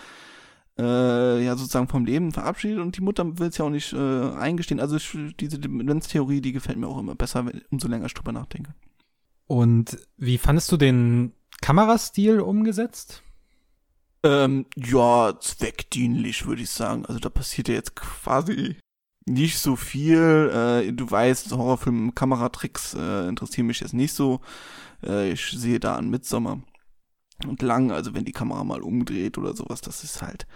äh, 0.78 1.44
ja 1.44 1.56
sozusagen 1.56 1.90
vom 1.90 2.06
Leben 2.06 2.32
verabschiedet 2.32 2.80
und 2.80 2.98
die 2.98 3.02
Mutter 3.02 3.38
will 3.38 3.50
es 3.50 3.58
ja 3.58 3.66
auch 3.66 3.70
nicht 3.70 3.92
äh, 3.94 4.32
eingestehen. 4.32 4.80
Also 4.80 4.96
ich, 4.96 5.16
diese 5.40 5.60
Demenztheorie, 5.60 6.42
die 6.42 6.54
gefällt 6.54 6.78
mir 6.78 6.88
auch 6.88 7.00
immer 7.00 7.16
besser, 7.16 7.46
umso 7.70 7.88
länger 7.90 8.06
ich 8.06 8.14
drüber 8.14 8.32
nachdenke. 8.32 8.74
Und 9.46 9.98
wie 10.18 10.38
fandest 10.38 10.72
du 10.72 10.78
den 10.78 11.34
Kamerastil 11.62 12.40
umgesetzt? 12.40 13.24
Ähm, 14.26 14.66
ja, 14.76 15.34
zweckdienlich, 15.40 16.46
würde 16.46 16.62
ich 16.62 16.70
sagen. 16.70 17.06
Also 17.06 17.20
da 17.20 17.30
passiert 17.30 17.68
ja 17.68 17.76
jetzt 17.76 17.96
quasi 17.96 18.78
nicht 19.26 19.58
so 19.58 19.76
viel. 19.76 20.50
Äh, 20.54 20.92
du 20.94 21.10
weißt, 21.10 21.52
Horrorfilm, 21.52 22.16
Kameratricks 22.16 22.94
äh, 22.94 23.28
interessieren 23.28 23.68
mich 23.68 23.82
jetzt 23.82 23.94
nicht 23.94 24.14
so. 24.14 24.42
Äh, 25.04 25.32
ich 25.32 25.52
sehe 25.52 25.80
da 25.80 25.96
an 25.96 26.10
Midsommer 26.10 26.62
und 27.48 27.62
lang, 27.62 27.92
also 27.92 28.14
wenn 28.14 28.26
die 28.26 28.32
Kamera 28.32 28.64
mal 28.64 28.82
umdreht 28.82 29.38
oder 29.38 29.54
sowas, 29.54 29.82
das 29.82 30.04
ist 30.04 30.22
halt 30.22 30.48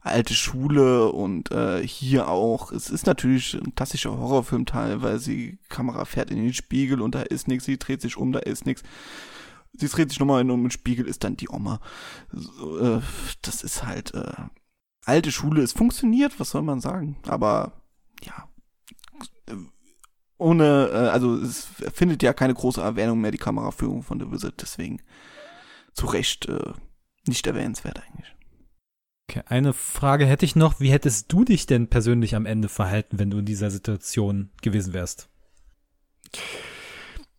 alte 0.00 0.34
Schule 0.34 1.12
und 1.12 1.52
äh, 1.52 1.86
hier 1.86 2.28
auch. 2.28 2.72
Es 2.72 2.90
ist 2.90 3.06
natürlich 3.06 3.54
ein 3.54 3.74
klassischer 3.74 4.18
Horrorfilm 4.18 4.66
teilweise. 4.66 5.30
Die 5.30 5.58
Kamera 5.68 6.04
fährt 6.04 6.30
in 6.32 6.38
den 6.38 6.54
Spiegel 6.54 7.00
und 7.00 7.14
da 7.14 7.22
ist 7.22 7.46
nichts, 7.46 7.66
sie 7.66 7.78
dreht 7.78 8.02
sich 8.02 8.16
um, 8.16 8.32
da 8.32 8.40
ist 8.40 8.66
nichts. 8.66 8.82
Sie 9.72 9.88
dreht 9.88 10.10
sich 10.10 10.20
nochmal 10.20 10.42
in 10.42 10.50
um 10.50 10.62
den 10.62 10.70
Spiegel, 10.70 11.06
ist 11.06 11.24
dann 11.24 11.36
die 11.36 11.48
Oma. 11.48 11.80
So, 12.30 12.78
äh, 12.78 13.02
das 13.40 13.62
ist 13.62 13.84
halt 13.84 14.14
äh, 14.14 14.34
alte 15.04 15.32
Schule. 15.32 15.62
Es 15.62 15.72
funktioniert, 15.72 16.38
was 16.38 16.50
soll 16.50 16.62
man 16.62 16.80
sagen? 16.80 17.16
Aber 17.26 17.82
ja, 18.22 18.48
ohne, 20.42 20.90
äh, 20.92 21.08
also 21.08 21.36
es 21.36 21.68
findet 21.94 22.22
ja 22.22 22.32
keine 22.32 22.54
große 22.54 22.80
Erwähnung 22.80 23.20
mehr 23.20 23.30
die 23.30 23.38
Kameraführung 23.38 24.02
von 24.02 24.18
The 24.18 24.30
Wizard, 24.30 24.60
deswegen 24.60 25.00
zu 25.94 26.06
Recht 26.06 26.46
äh, 26.48 26.72
nicht 27.26 27.46
erwähnenswert 27.46 28.02
eigentlich. 28.02 28.34
Okay, 29.30 29.42
eine 29.46 29.72
Frage 29.72 30.26
hätte 30.26 30.44
ich 30.44 30.56
noch. 30.56 30.80
Wie 30.80 30.90
hättest 30.90 31.32
du 31.32 31.44
dich 31.44 31.66
denn 31.66 31.88
persönlich 31.88 32.34
am 32.34 32.44
Ende 32.44 32.68
verhalten, 32.68 33.18
wenn 33.18 33.30
du 33.30 33.38
in 33.38 33.44
dieser 33.44 33.70
Situation 33.70 34.50
gewesen 34.62 34.92
wärst? 34.92 35.28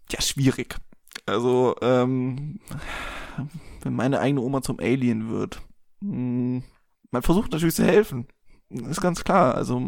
Ja, 0.10 0.22
schwierig. 0.22 0.78
Also, 1.26 1.76
ähm, 1.82 2.60
wenn 3.82 3.96
meine 3.96 4.20
eigene 4.20 4.42
Oma 4.42 4.62
zum 4.62 4.80
Alien 4.80 5.30
wird, 5.30 5.62
hm, 6.02 6.64
man 7.12 7.22
versucht 7.22 7.52
natürlich 7.52 7.76
zu 7.76 7.86
helfen. 7.86 8.28
Ist 8.70 9.02
ganz 9.02 9.24
klar. 9.24 9.56
Also, 9.56 9.80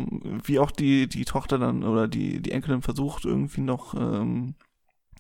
wie 0.44 0.60
auch 0.60 0.72
die, 0.72 1.08
die 1.08 1.26
Tochter 1.26 1.58
dann 1.58 1.84
oder 1.84 2.08
die, 2.08 2.42
die 2.42 2.52
Enkelin 2.52 2.82
versucht, 2.82 3.26
irgendwie 3.26 3.62
noch, 3.62 3.96
ähm, 3.96 4.56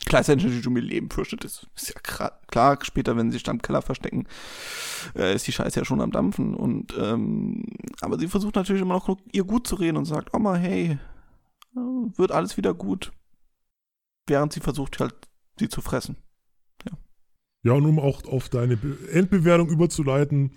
gleichzeitig 0.05 0.45
natürlich 0.45 0.67
um 0.67 0.77
ihr 0.77 0.83
Leben 0.83 1.09
fürchtet. 1.09 1.43
Das 1.43 1.65
ist 1.75 1.89
ja 1.89 1.99
klar, 2.47 2.79
später, 2.83 3.17
wenn 3.17 3.31
sie 3.31 3.39
sich 3.39 3.47
im 3.47 3.61
Keller 3.61 3.81
verstecken, 3.81 4.27
äh, 5.15 5.33
ist 5.33 5.47
die 5.47 5.51
Scheiße 5.51 5.79
ja 5.79 5.85
schon 5.85 6.01
am 6.01 6.11
Dampfen. 6.11 6.53
Und, 6.53 6.93
ähm, 6.97 7.65
aber 8.01 8.19
sie 8.19 8.27
versucht 8.27 8.55
natürlich 8.55 8.81
immer 8.81 8.95
noch 8.95 9.17
ihr 9.31 9.43
gut 9.43 9.67
zu 9.67 9.75
reden 9.75 9.97
und 9.97 10.05
sagt, 10.05 10.33
Oma, 10.33 10.55
hey, 10.55 10.99
wird 11.73 12.31
alles 12.31 12.57
wieder 12.57 12.73
gut. 12.73 13.11
Während 14.27 14.53
sie 14.53 14.59
versucht 14.59 14.99
halt, 14.99 15.15
sie 15.57 15.69
zu 15.69 15.81
fressen. 15.81 16.17
Ja. 16.85 16.97
Ja, 17.63 17.73
und 17.73 17.85
um 17.85 17.99
auch 17.99 18.23
auf 18.25 18.49
deine 18.49 18.77
Endbewertung 19.11 19.69
überzuleiten, 19.69 20.51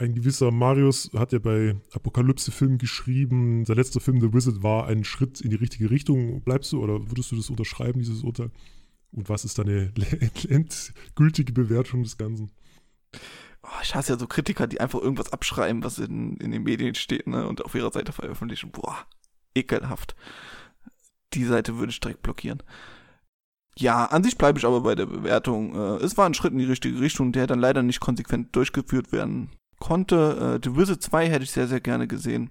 ein 0.00 0.14
gewisser 0.14 0.50
Marius 0.50 1.10
hat 1.14 1.32
ja 1.32 1.38
bei 1.38 1.76
Apokalypse-Filmen 1.92 2.78
geschrieben, 2.78 3.66
sein 3.66 3.76
letzter 3.76 4.00
Film, 4.00 4.20
The 4.20 4.32
Wizard, 4.32 4.62
war 4.62 4.86
ein 4.86 5.04
Schritt 5.04 5.42
in 5.42 5.50
die 5.50 5.56
richtige 5.56 5.90
Richtung. 5.90 6.40
Bleibst 6.42 6.72
du 6.72 6.82
oder 6.82 7.10
würdest 7.10 7.30
du 7.32 7.36
das 7.36 7.50
unterschreiben, 7.50 8.00
dieses 8.00 8.22
Urteil? 8.22 8.50
Und 9.12 9.28
was 9.28 9.44
ist 9.44 9.58
deine 9.58 9.92
endgültige 10.48 11.52
Bewertung 11.52 12.02
des 12.02 12.16
Ganzen? 12.16 12.50
Oh, 13.62 13.68
ich 13.82 13.94
hasse 13.94 14.14
ja 14.14 14.18
so 14.18 14.26
Kritiker, 14.26 14.66
die 14.66 14.80
einfach 14.80 15.00
irgendwas 15.00 15.34
abschreiben, 15.34 15.84
was 15.84 15.98
in, 15.98 16.38
in 16.38 16.50
den 16.50 16.62
Medien 16.62 16.94
steht, 16.94 17.26
ne, 17.26 17.46
und 17.46 17.62
auf 17.62 17.74
ihrer 17.74 17.92
Seite 17.92 18.12
veröffentlichen. 18.12 18.70
Boah, 18.70 19.06
ekelhaft. 19.54 20.16
Die 21.34 21.44
Seite 21.44 21.76
würde 21.76 21.90
ich 21.90 22.00
direkt 22.00 22.22
blockieren. 22.22 22.62
Ja, 23.80 24.04
an 24.04 24.22
sich 24.22 24.36
bleibe 24.36 24.58
ich 24.58 24.66
aber 24.66 24.82
bei 24.82 24.94
der 24.94 25.06
Bewertung. 25.06 25.74
Äh, 25.74 26.04
es 26.04 26.16
war 26.18 26.26
ein 26.26 26.34
Schritt 26.34 26.52
in 26.52 26.58
die 26.58 26.66
richtige 26.66 27.00
Richtung, 27.00 27.32
der 27.32 27.46
dann 27.46 27.58
leider 27.58 27.82
nicht 27.82 28.00
konsequent 28.00 28.54
durchgeführt 28.54 29.10
werden 29.10 29.50
konnte. 29.78 30.60
Äh, 30.60 30.60
The 30.62 30.76
Wizard 30.76 31.02
2 31.02 31.28
hätte 31.28 31.44
ich 31.44 31.50
sehr, 31.50 31.66
sehr 31.66 31.80
gerne 31.80 32.06
gesehen. 32.06 32.50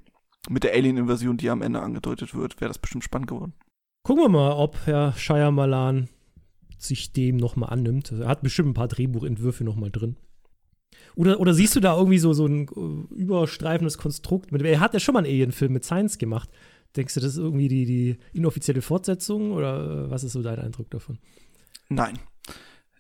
Mit 0.50 0.64
der 0.64 0.74
Alien-Invasion, 0.74 1.38
die 1.38 1.50
am 1.50 1.62
Ende 1.62 1.82
angedeutet 1.82 2.34
wird, 2.34 2.60
wäre 2.60 2.70
das 2.70 2.80
bestimmt 2.80 3.04
spannend 3.04 3.30
geworden. 3.30 3.54
Gucken 4.04 4.24
wir 4.24 4.30
mal, 4.30 4.54
ob 4.54 4.78
Herr 4.86 5.14
Shyamalan 5.14 6.10
sich 6.80 7.14
dem 7.14 7.38
nochmal 7.38 7.70
annimmt. 7.70 8.12
Er 8.12 8.28
hat 8.28 8.42
bestimmt 8.42 8.70
ein 8.70 8.74
paar 8.74 8.88
Drehbuchentwürfe 8.88 9.64
nochmal 9.64 9.92
drin. 9.92 10.16
Oder, 11.16 11.40
oder 11.40 11.54
siehst 11.54 11.76
du 11.76 11.80
da 11.80 11.96
irgendwie 11.96 12.18
so, 12.18 12.34
so 12.34 12.48
ein 12.48 12.68
äh, 12.68 13.14
überstreifendes 13.14 14.00
Konstrukt? 14.00 14.52
Mit, 14.52 14.64
er 14.64 14.80
hat 14.80 14.94
ja 14.94 15.00
schon 15.00 15.14
mal 15.14 15.20
einen 15.20 15.32
Alien-Film 15.32 15.74
mit 15.74 15.84
Science 15.84 16.18
gemacht. 16.18 16.50
Denkst 16.96 17.14
du, 17.14 17.20
das 17.20 17.34
ist 17.34 17.38
irgendwie 17.38 17.68
die, 17.68 17.86
die 17.86 18.18
inoffizielle 18.34 18.82
Fortsetzung 18.82 19.52
oder 19.52 20.06
äh, 20.06 20.12
was 20.12 20.24
ist 20.24 20.34
so 20.34 20.42
dein 20.42 20.60
Eindruck 20.60 20.90
davon? 20.90 21.20
Nein. 21.90 22.20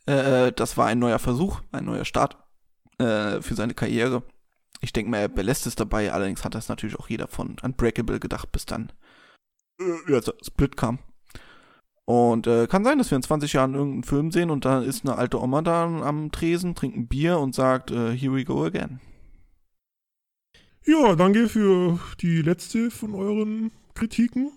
Äh, 0.06 0.52
das 0.52 0.78
war 0.78 0.88
ein 0.88 1.00
neuer 1.00 1.20
Versuch, 1.20 1.62
ein 1.72 1.86
neuer 1.86 2.06
Start 2.06 2.38
äh, 3.00 3.42
für 3.42 3.56
seine 3.56 3.74
Karriere. 3.74 4.24
Ich 4.82 4.94
denke 4.94 5.12
mal, 5.12 5.18
er 5.18 5.28
belässt 5.28 5.68
es 5.68 5.76
dabei, 5.76 6.12
allerdings 6.14 6.46
hat 6.46 6.56
das 6.56 6.70
natürlich 6.70 6.98
auch 6.98 7.10
jeder 7.10 7.28
von 7.28 7.58
Unbreakable 7.62 8.20
gedacht, 8.20 8.52
bis 8.52 8.66
dann 8.66 8.92
äh, 9.80 10.12
ja, 10.12 10.22
Split 10.44 10.78
kam. 10.78 11.00
Und 12.06 12.48
äh, 12.48 12.66
kann 12.66 12.84
sein, 12.84 12.98
dass 12.98 13.12
wir 13.12 13.18
in 13.18 13.22
20 13.22 13.54
Jahren 13.54 13.76
irgendeinen 13.76 14.04
Film 14.04 14.32
sehen 14.32 14.50
und 14.50 14.66
da 14.66 14.82
ist 14.82 15.06
eine 15.06 15.16
alte 15.16 15.40
Oma 15.40 15.62
da 15.62 15.84
am 15.84 16.32
Tresen, 16.32 16.74
trinkt 16.74 16.98
ein 16.98 17.08
Bier 17.08 17.38
und 17.38 17.54
sagt, 17.54 17.92
äh, 17.92 18.16
here 18.18 18.34
we 18.34 18.46
go 18.46 18.64
again. 18.64 19.00
Ja, 20.90 21.16
danke 21.16 21.48
für 21.48 22.00
die 22.20 22.42
letzte 22.42 22.90
von 22.90 23.14
euren 23.14 23.72
Kritiken. 23.94 24.52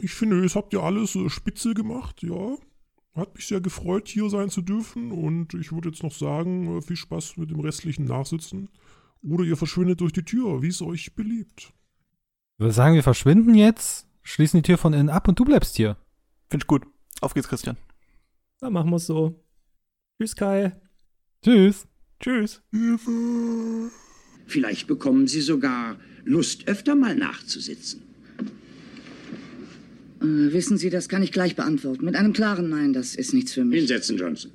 Ich 0.00 0.12
finde, 0.12 0.42
es 0.42 0.56
habt 0.56 0.72
ihr 0.72 0.82
alles 0.82 1.14
äh, 1.14 1.28
spitze 1.28 1.74
gemacht, 1.74 2.22
ja. 2.22 2.56
Hat 3.14 3.34
mich 3.34 3.46
sehr 3.46 3.60
gefreut, 3.60 4.08
hier 4.08 4.30
sein 4.30 4.48
zu 4.48 4.62
dürfen 4.62 5.12
und 5.12 5.52
ich 5.52 5.72
würde 5.72 5.90
jetzt 5.90 6.02
noch 6.02 6.14
sagen, 6.14 6.78
äh, 6.78 6.80
viel 6.80 6.96
Spaß 6.96 7.36
mit 7.36 7.50
dem 7.50 7.60
restlichen 7.60 8.06
Nachsitzen. 8.06 8.70
Oder 9.22 9.44
ihr 9.44 9.58
verschwindet 9.58 10.00
durch 10.00 10.14
die 10.14 10.24
Tür, 10.24 10.62
wie 10.62 10.68
es 10.68 10.80
euch 10.80 11.14
beliebt. 11.14 11.74
Ich 12.54 12.60
würde 12.60 12.72
sagen, 12.72 12.94
wir 12.94 13.02
verschwinden 13.02 13.54
jetzt, 13.54 14.08
schließen 14.22 14.62
die 14.62 14.66
Tür 14.66 14.78
von 14.78 14.94
innen 14.94 15.10
ab 15.10 15.28
und 15.28 15.38
du 15.38 15.44
bleibst 15.44 15.76
hier. 15.76 15.98
Find 16.48 16.62
ich 16.62 16.66
gut. 16.66 16.86
Auf 17.20 17.34
geht's, 17.34 17.48
Christian. 17.48 17.76
Dann 18.60 18.72
machen 18.72 18.88
wir 18.88 18.96
es 18.96 19.06
so. 19.06 19.44
Tschüss, 20.18 20.34
Kai. 20.34 20.72
Tschüss. 21.42 21.86
Tschüss. 22.20 22.62
Vielleicht 24.46 24.86
bekommen 24.86 25.26
Sie 25.26 25.40
sogar 25.40 25.96
Lust, 26.24 26.68
öfter 26.68 26.94
mal 26.94 27.14
nachzusitzen. 27.14 28.02
Äh, 30.20 30.52
wissen 30.52 30.78
Sie, 30.78 30.90
das 30.90 31.08
kann 31.08 31.22
ich 31.22 31.32
gleich 31.32 31.56
beantworten. 31.56 32.04
Mit 32.04 32.16
einem 32.16 32.32
klaren 32.32 32.68
Nein, 32.68 32.92
das 32.92 33.14
ist 33.14 33.34
nichts 33.34 33.52
für 33.52 33.64
mich. 33.64 33.78
Hinsetzen, 33.80 34.16
Johnson. 34.16 34.50